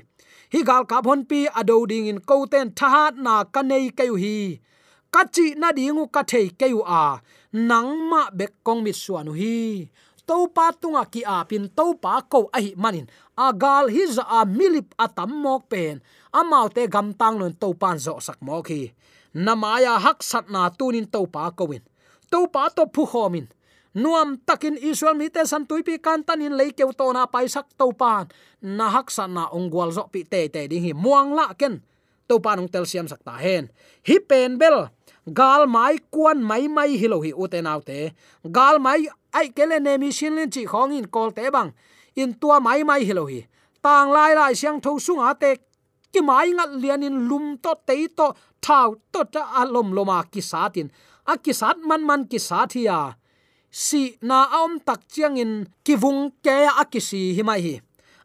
Hi 0.52 0.60
gal 0.68 0.84
ka 0.90 1.02
bon 1.06 1.20
pi 1.30 1.40
ado 1.60 1.76
ding 1.90 2.06
in 2.10 2.20
ko 2.28 2.46
ten 2.52 2.70
thahat 2.78 3.14
na 3.24 3.34
kanei 3.54 3.90
keu 3.98 4.14
hi. 4.22 4.36
Kachi 5.14 5.46
na 5.60 5.68
dingu 5.78 6.04
ka 6.14 6.22
thei 6.30 6.46
keu 6.60 6.78
a. 7.02 7.04
Nang 7.68 7.90
ma 8.10 8.22
bek 8.38 8.52
kong 8.66 8.80
mi 8.86 8.92
suanu 9.02 9.32
hi. 9.40 9.56
Topa 10.28 10.66
tunga 10.80 11.02
ki 11.12 11.22
a 11.36 11.38
pin 11.50 11.64
topa 11.78 12.12
ko 12.32 12.40
a 12.56 12.58
hi 12.64 12.70
manin. 12.82 13.06
Agal 13.46 13.84
hi 13.94 14.02
za 14.16 14.24
a 14.38 14.40
milip 14.58 14.88
atam 15.04 15.30
mok 15.42 15.62
pen. 15.70 15.94
Amau 16.38 16.66
te 16.76 16.82
gam 16.94 17.08
tang 17.20 17.36
lon 17.40 17.54
topan 17.62 17.96
zo 18.04 18.14
sak 18.26 18.38
mo 18.46 18.62
hi. 18.68 18.80
Namaya 19.44 19.94
hak 20.04 20.18
sat 20.30 20.46
na 20.54 20.70
tunin 20.78 21.06
topa 21.14 21.50
pa 21.50 21.50
topa 21.58 21.78
to 22.30 22.40
pa 22.54 22.62
to 22.76 22.84
phu 22.94 23.02
khomin 23.12 23.46
nuam 23.96 24.36
takin 24.44 24.76
israel 24.76 25.16
mi 25.16 25.32
te 25.32 25.48
san 25.48 25.64
tuipi 25.64 25.96
kan 25.96 26.20
tanin 26.20 26.52
leikeu 26.52 26.92
to 26.92 27.08
na 27.16 27.24
paisak 27.26 27.66
to 27.80 27.92
pan. 27.96 28.28
Na 28.60 28.92
hak 28.92 29.08
san 29.10 29.32
na 29.34 29.48
ongwal 29.48 29.90
zo 29.96 30.04
pi 30.12 30.22
te 30.22 30.48
te 30.52 30.68
ding 30.68 30.84
hi 30.84 30.92
muang 30.92 31.32
la 31.32 31.56
ken. 31.56 31.80
To 32.28 32.38
pan 32.44 32.60
ong 32.60 32.68
tel 32.68 32.84
siam 32.84 33.08
sak 33.08 33.24
ta 33.24 33.40
hen. 33.40 33.72
Hi 34.04 34.16
pen 34.28 34.58
bel, 34.60 34.92
gal 35.32 35.66
mai 35.66 35.96
kuan 36.12 36.44
mai 36.44 36.68
mai 36.68 36.92
hi 37.00 37.08
lo 37.08 37.24
hi 37.24 37.32
u 37.32 37.48
te 37.48 37.64
te. 37.88 38.12
Gal 38.56 38.78
mai 38.78 39.08
ai 39.32 39.48
kele 39.56 39.80
ne 39.80 39.96
mi 39.96 40.12
shin 40.12 40.36
lin 40.36 40.50
chi 40.50 40.66
khong 40.66 40.92
in 40.92 41.08
kol 41.08 41.32
te 41.32 41.48
bang. 41.50 41.72
In 42.16 42.34
tua 42.40 42.60
mai 42.60 42.84
mai 42.84 43.04
hi 43.08 43.12
lo 43.12 43.24
hi. 43.26 43.46
Tang 43.82 44.10
lai 44.12 44.34
lai 44.34 44.52
siang 44.54 44.80
tho 44.80 44.98
sung 44.98 45.20
a 45.24 45.32
te 45.34 45.56
ki 46.12 46.20
mai 46.20 46.48
ngat 46.52 46.70
lian 46.82 47.02
in 47.02 47.28
lum 47.28 47.56
to 47.64 47.72
te 47.86 48.08
to 48.08 48.26
thau 48.60 48.96
to 49.12 49.20
ta 49.32 49.42
alom 49.60 49.88
loma 49.96 50.24
ki 50.32 50.40
satin 50.40 50.88
a 51.32 51.36
ki 51.44 51.52
sat 51.52 51.78
man 51.88 52.02
man 52.08 52.22
ki 52.30 52.38
sathia 52.48 52.98
si 53.76 54.16
na 54.24 54.48
om 54.64 54.80
tak 54.80 55.04
chiang 55.12 55.36
in 55.36 55.68
ki 55.84 56.00
vung 56.00 56.32
ke 56.40 56.64
a 56.64 56.84
ki 56.88 57.00
si 57.08 57.36
hi. 57.36 57.44
Mai 57.44 57.60
hi 57.60 57.76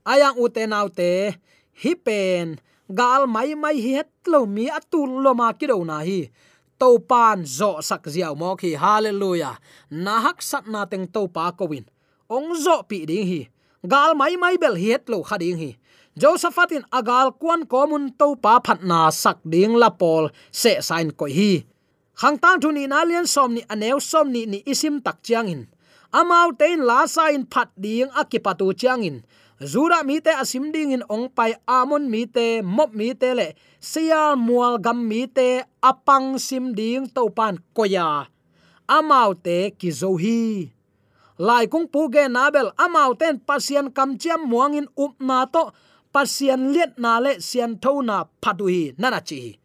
ayang 0.08 0.40
u 0.40 0.48
te 0.48 0.64
nau 0.64 0.88
te, 0.88 1.36
hi 1.84 1.92
pen 2.06 2.56
gal 2.88 3.28
mai 3.28 3.52
mai 3.60 3.76
hi 3.84 4.00
het 4.00 4.12
lo 4.32 4.48
mi 4.48 4.72
atul 4.72 5.20
lo 5.24 5.36
ma 5.36 5.52
ki 5.52 5.68
do 5.68 5.84
na 5.84 6.00
hi. 6.08 6.32
To 6.80 6.98
pan 6.98 7.44
zo 7.46 7.78
sak 7.84 8.08
ziaw 8.10 8.34
mo 8.34 8.56
khi 8.58 8.74
hallelujah. 8.74 9.60
Na 9.92 10.18
hak 10.26 10.42
sat 10.42 10.66
na 10.66 10.88
teng 10.90 11.06
to 11.14 11.28
pa 11.28 11.52
ko 11.52 11.68
win 11.68 11.86
ong 12.32 12.56
zo 12.56 12.88
pi 12.88 13.04
ding 13.04 13.28
hi. 13.28 13.42
Gal 13.84 14.16
mai 14.16 14.40
mai 14.40 14.56
bel 14.56 14.80
hiet 14.80 15.04
lo 15.12 15.20
khading 15.20 15.60
hi. 15.60 15.72
Josephatin 16.16 16.88
agal 16.92 17.36
kwan 17.36 17.68
komun 17.68 18.16
to 18.20 18.40
pa 18.40 18.64
phat 18.64 18.80
na 18.88 19.12
sak 19.12 19.44
ding 19.44 19.76
la 19.76 19.92
pol 19.92 20.32
se 20.52 20.80
sign 20.80 21.12
ko 21.12 21.28
hi 21.28 21.68
khang 22.22 22.38
tang 22.38 22.62
thu 22.62 22.70
ni 22.70 22.86
na 22.86 23.02
lian 23.10 23.26
som 23.26 23.50
ni 23.58 23.62
aneu 23.74 23.98
som 23.98 24.30
ni 24.34 24.42
ni 24.46 24.60
isim 24.72 24.96
tak 25.06 25.18
chiang 25.26 25.50
in. 25.54 25.62
Amau 26.20 26.54
tein 26.60 26.80
la 26.90 27.00
sa 27.14 27.34
in 27.34 27.50
phat 27.52 27.70
ding 27.84 28.14
akipatu 28.22 28.68
chiang 28.80 29.02
in. 29.10 29.18
Zura 29.72 30.00
mi 30.06 30.22
te 30.26 30.32
asim 30.42 30.66
ding 30.74 30.94
in 30.96 31.04
ong 31.10 31.34
pai 31.38 31.52
amon 31.66 32.04
mi 32.14 32.22
te, 32.36 32.62
mop 32.62 32.92
mi 33.00 33.10
te 33.22 33.30
le. 33.40 33.48
Sia 33.92 34.22
mual 34.38 34.78
gam 34.86 35.00
mi 35.10 35.26
te, 35.38 35.66
apang 35.90 36.38
sim 36.48 36.66
ding 36.78 37.10
to 37.16 37.24
pan 37.38 37.58
koya. 37.76 38.30
Amau 38.98 39.34
te 39.46 39.58
ki 39.80 39.90
zo 40.00 40.12
hi. 40.22 40.70
Lai 41.48 41.66
kung 41.72 41.88
pu 41.94 42.02
ge 42.14 42.24
nabel 42.36 42.70
amau 42.86 43.12
ten 43.22 43.42
pasian 43.48 43.88
kam 43.98 44.10
chiam 44.22 44.42
muangin 44.52 44.88
up 45.04 45.18
na 45.28 45.40
to. 45.54 45.64
Pasian 46.14 46.62
liet 46.74 46.94
na 47.02 47.18
le, 47.24 47.32
sian 47.48 47.72
tho 47.82 47.94
na 48.06 48.18
phatu 48.42 48.66
hi 48.74 48.82
nana 49.02 49.22
chi 49.30 49.61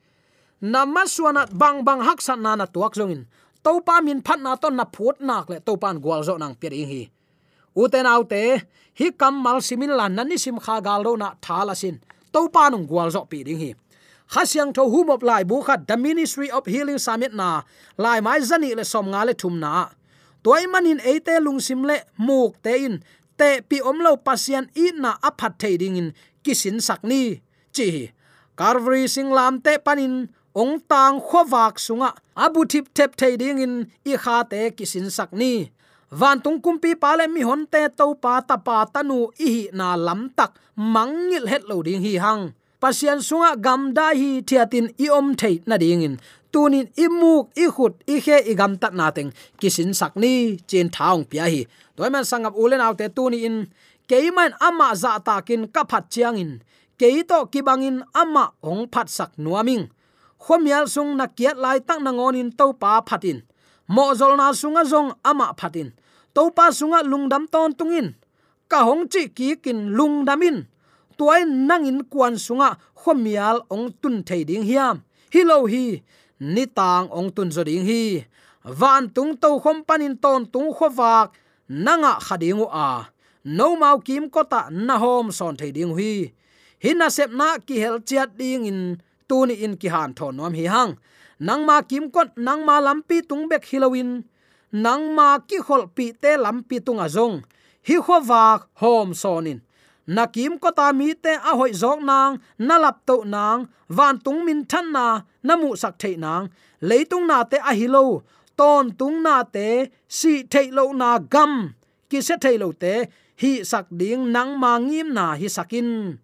namma 0.72 1.02
suana 1.14 1.42
bang 1.60 1.78
bang 1.86 2.00
hak 2.06 2.20
san 2.26 2.40
na 2.42 2.52
na 2.58 2.66
tuak 2.66 2.94
zongin. 2.98 3.22
Topa 3.64 4.02
min 4.06 4.22
phat 4.26 4.38
na 4.40 4.54
ton 4.62 4.74
na 4.78 4.84
phut 4.94 5.16
nak 5.28 5.46
le 5.50 5.58
topan 5.66 5.96
gwal 6.04 6.22
zo 6.26 6.34
nang 6.38 6.54
pir 6.60 6.72
hi. 6.90 7.02
Uten 7.76 8.06
autte 8.06 8.42
hi 8.98 9.06
kamal 9.20 9.58
simin 9.66 9.92
lan 9.98 10.12
nan 10.16 10.28
ni 10.28 10.36
sim 10.44 10.58
kha 10.64 10.80
gal 10.86 11.00
ro 11.06 11.12
na 11.22 11.28
thala 11.44 11.74
sin. 11.74 11.96
Topa 12.32 12.70
pa 12.70 12.78
gwal 12.90 13.08
zo 13.14 13.22
pi 13.30 13.38
ding 13.46 13.60
hi. 13.64 13.70
Khasyang 14.32 14.74
tho 14.74 14.84
hum 14.92 15.10
op 15.14 15.22
lai 15.22 15.42
bu 15.44 15.62
khat 15.66 15.86
the 15.88 15.96
ministry 15.96 16.48
of 16.50 16.66
healing 16.66 16.98
summit 16.98 17.32
na 17.40 17.62
lai 17.98 18.18
mai 18.20 18.40
zani 18.40 18.74
le 18.78 18.84
som 18.84 19.06
nga 19.12 19.22
le 19.28 19.34
thum 19.34 19.54
na. 19.62 19.90
Toy 20.42 20.66
manin 20.72 21.00
eite 21.10 21.34
lungsim 21.42 21.82
le 21.86 21.96
muk 22.26 22.52
te 22.62 22.72
in, 22.86 22.94
te 23.38 23.48
pi 23.68 23.78
om 23.82 23.98
lo 24.04 24.16
pasian 24.26 24.66
i 24.74 24.94
na 24.94 25.10
aphat 25.28 25.54
thei 25.58 25.74
ding 25.82 25.96
in, 26.00 26.08
kisin 26.44 26.78
sakni 26.86 27.42
chi 27.74 27.88
carvery 28.58 29.04
singlam 29.14 29.60
te 29.64 29.72
panin 29.86 30.14
ong 30.56 30.80
tang 30.88 31.20
khowak 31.20 31.76
sunga. 31.76 32.10
Abu 32.32 32.64
thip 32.64 32.88
thep 32.96 33.10
thei 33.20 33.36
ding 33.36 33.60
in, 33.60 33.74
i 34.10 34.16
kha 34.16 34.36
te 34.50 34.60
kisin 34.76 35.08
sakni 35.16 35.68
van 36.10 36.40
tung 36.44 36.58
kumpi 36.64 36.90
pale 37.02 37.24
mi 37.34 37.42
hon 37.48 37.62
te 37.72 37.82
to 37.98 38.06
pa 38.22 38.40
ta 38.48 38.56
pa 38.66 38.76
tanu 38.94 39.18
i 39.48 39.68
na 39.78 39.88
lam 40.06 40.20
tak. 40.36 40.50
Mangil 40.94 41.44
het 41.52 41.62
lo 41.68 41.76
ding 41.86 42.00
hi 42.06 42.16
hang. 42.24 42.42
Pasian 42.80 43.20
sunga 43.28 43.52
gam 43.64 43.92
da 43.96 44.06
hi 44.20 44.30
thiatin 44.48 44.86
i 45.04 45.06
om 45.18 45.28
thei 45.40 45.54
na 45.68 45.76
ding 45.82 46.02
in. 46.08 46.16
Tunin 46.52 46.88
imuk 47.04 47.44
i 47.62 47.66
khut, 47.74 47.94
i 48.14 48.16
khe, 48.24 48.36
i 48.50 48.52
gam 48.60 48.72
tat 48.80 48.94
na 48.96 49.06
teng. 49.16 49.30
Kisin 49.60 49.90
sakni 50.00 50.34
chen 50.68 50.88
thaung 50.96 51.24
pia 51.30 51.44
hi. 51.52 51.62
Toiman 51.96 52.24
sangap 52.30 52.54
ulen 52.62 52.84
autte 52.86 53.06
tuni 53.16 53.38
in. 53.48 53.56
Keiman 54.08 54.52
ama 54.68 54.88
za 55.02 55.12
takin 55.26 55.68
kaphat 55.74 56.04
chiang 56.12 56.36
in. 56.44 56.52
Keito 57.00 57.38
kibangin 57.52 57.98
ama 58.22 58.44
ong 58.64 58.88
phat 58.92 59.08
sak 59.16 59.30
nuaming 59.36 59.84
khomial 60.46 60.86
sung 60.86 61.18
na 61.18 61.26
kiat 61.26 61.58
lai 61.58 61.82
tak 61.82 61.98
na 61.98 62.14
ngonin 62.14 62.54
to 62.54 62.70
pa 62.78 63.02
phatin. 63.02 63.42
Mo 63.90 64.14
zol 64.14 64.38
na 64.38 64.54
sunga 64.54 64.86
zong 64.86 65.10
ama 65.26 65.50
phatin. 65.58 65.90
To 66.34 66.54
pa 66.54 66.70
sunga 66.70 67.02
lungdam 67.02 67.50
ton 67.50 67.74
tungin. 67.74 68.14
Ka 68.70 68.86
hong 68.86 69.10
chi 69.10 69.26
ki 69.36 69.58
kin 69.64 69.90
lungdamin. 69.98 70.70
Tuai 71.18 71.42
nangin 71.42 72.06
kwan 72.06 72.38
sunga 72.38 72.78
khomial 72.94 73.66
ong 73.74 73.90
tun 74.00 74.22
thei 74.22 74.46
ding 74.46 74.62
hiam. 74.62 75.02
Hilo 75.34 75.66
hi, 75.66 75.98
ni 76.38 76.64
tang 76.78 77.10
ong 77.10 77.34
tun 77.34 77.50
zo 77.50 77.62
ding 77.66 77.82
hi. 77.82 78.22
Van 78.62 79.10
tung 79.10 79.34
to 79.42 79.58
khom 79.62 79.82
panin 79.82 80.14
ton 80.22 80.46
tung 80.52 80.70
khowak 80.76 81.34
nanga 81.66 82.12
khadingu 82.26 82.66
a. 82.70 83.10
No 83.58 83.74
mau 83.74 83.98
kim 84.06 84.30
kota 84.30 84.70
na 84.70 84.94
hom 85.02 85.26
son 85.38 85.54
thei 85.58 85.70
ding 85.74 85.94
hi 85.98 86.30
hina 86.78 87.10
sep 87.10 87.30
na 87.32 87.58
ki 87.58 87.80
hel 87.80 87.98
chiat 88.04 88.36
ding 88.36 88.68
in 88.68 88.80
tu 89.28 89.46
ni 89.46 89.54
in 89.64 89.74
ki 89.80 89.88
han 89.94 90.10
thon 90.18 90.36
nom 90.36 90.54
hi 90.58 90.66
hang. 90.74 90.92
Nang 91.38 91.62
ma 91.68 91.76
kim 91.90 92.10
kot 92.14 92.28
nang 92.46 92.64
ma 92.68 92.76
lampi 92.86 93.16
tung 93.28 93.44
bek 93.50 93.64
hilowin 93.70 94.10
nang 94.72 95.14
ma 95.16 95.28
ki 95.48 95.58
khol 95.66 95.82
pi 95.96 96.06
te 96.22 96.30
lampi 96.44 96.76
tung 96.86 97.00
azong 97.06 97.36
hi 97.86 97.96
khowak 98.06 98.60
hom 98.80 99.08
sonin. 99.22 99.58
Nakim 100.06 100.52
ko 100.62 100.70
ta 100.70 100.92
mi 100.98 101.14
te 101.14 101.32
a 101.50 101.52
hoi 101.58 101.72
zok 101.82 101.98
nang, 102.10 102.38
na 102.58 102.78
lap 102.78 102.96
to 103.08 103.16
nang, 103.24 103.66
van 103.88 104.18
tung 104.24 104.44
min 104.46 104.62
than 104.70 104.86
na 104.92 105.06
namu 105.42 105.74
sak 105.82 105.94
thei 105.98 106.14
nang. 106.24 106.44
Leitung 106.88 107.26
na 107.26 107.42
te 107.50 107.58
a 107.70 107.72
hilo 107.74 108.22
ton 108.56 108.90
tung 108.98 109.22
na 109.22 109.42
te, 109.42 109.68
si 110.08 110.32
thei 110.52 110.70
lo 110.70 110.92
na 110.92 111.18
gam. 111.18 111.74
Ki 112.10 112.18
se 112.26 112.34
thei 112.44 112.56
lo 112.62 112.68
te, 112.82 112.94
hi 113.42 113.52
sak 113.70 113.86
ding 113.90 114.32
nang 114.34 114.50
ma 114.62 114.78
ngim 114.78 115.08
na 115.18 115.34
hi 115.40 115.48
sakin 115.56 116.18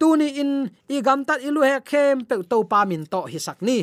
tuni 0.00 0.28
in 0.42 0.70
igam 0.88 1.20
tat 1.28 1.40
ilu 1.48 1.60
he 1.68 1.76
khem 1.90 2.16
pe 2.28 2.34
to 2.50 2.58
pa 2.70 2.84
min 2.90 3.02
to 3.12 3.20
hi 3.32 3.38
sak 3.46 3.58
ni. 3.68 3.78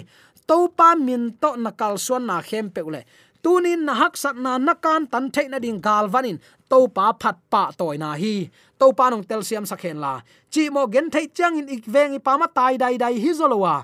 To 0.49 0.57
pa 0.77 0.95
min 0.95 1.23
to 1.41 1.49
nakal 1.65 1.93
suan 2.05 2.23
na 2.29 2.37
khem 2.49 2.65
pe 2.75 2.81
le 2.93 3.01
tuni 3.43 3.73
na 3.87 3.93
hak 4.01 4.13
sak 4.23 4.35
na 4.45 4.51
nakan 4.67 5.01
tan 5.11 5.25
thei 5.33 5.47
na 5.51 5.57
ding 5.59 5.79
gal 5.85 6.05
vanin. 6.13 6.37
To 6.71 6.87
pa 6.95 7.05
phat 7.21 7.37
pa 7.51 7.63
toy 7.79 7.97
na 8.03 8.09
hi. 8.21 8.35
To 8.79 8.85
pa 8.97 9.05
nong 9.09 9.25
tel 9.29 9.41
siam 9.47 9.65
sakhen 9.71 9.97
la. 10.03 10.13
Chi 10.53 10.63
mo 10.73 10.83
gen 10.93 11.07
thei 11.13 11.25
chang 11.37 11.57
in 11.59 11.67
ik 11.75 11.83
veng 11.93 12.13
i 12.17 12.19
pa 12.27 12.33
ma 12.41 12.47
tai 12.57 12.73
dai 12.81 12.95
dai 13.03 13.15
hi 13.23 13.31
zolowa 13.39 13.75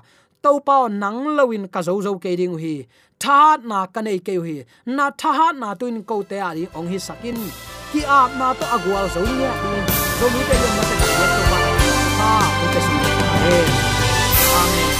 to 0.44 0.52
pa 0.66 0.76
nang 1.02 1.20
lowin 1.36 1.64
ka 1.74 1.80
zo 1.86 1.94
zo 2.06 2.12
ke 2.22 2.30
ding 2.40 2.56
hi. 2.62 2.74
Tha 3.22 3.40
na 3.70 3.86
ka 3.94 4.00
nei 4.06 4.18
ke 4.26 4.34
hi. 4.46 4.56
Na 4.96 5.06
tha 5.20 5.52
na 5.60 5.68
tuin 5.80 5.98
ko 6.08 6.16
te 6.30 6.38
ari 6.48 6.64
ong 6.78 6.88
hi 6.92 6.98
sakin 7.06 7.38
ki 7.92 8.00
ap 8.20 8.30
na 8.40 8.48
to 8.58 8.64
agwal 8.76 9.06
zo 9.14 9.20
ni 9.20 9.46
zo 10.18 10.26
mi 10.34 10.42
te 10.48 10.54
yom 10.62 10.72
ma 10.76 10.82
te 10.88 10.94
ka 11.02 11.26
to 11.36 11.71
pa 12.22 12.30
ha 12.38 12.48
ko 12.58 12.64
te 12.72 12.80
su 12.86 12.92
amen 14.62 14.91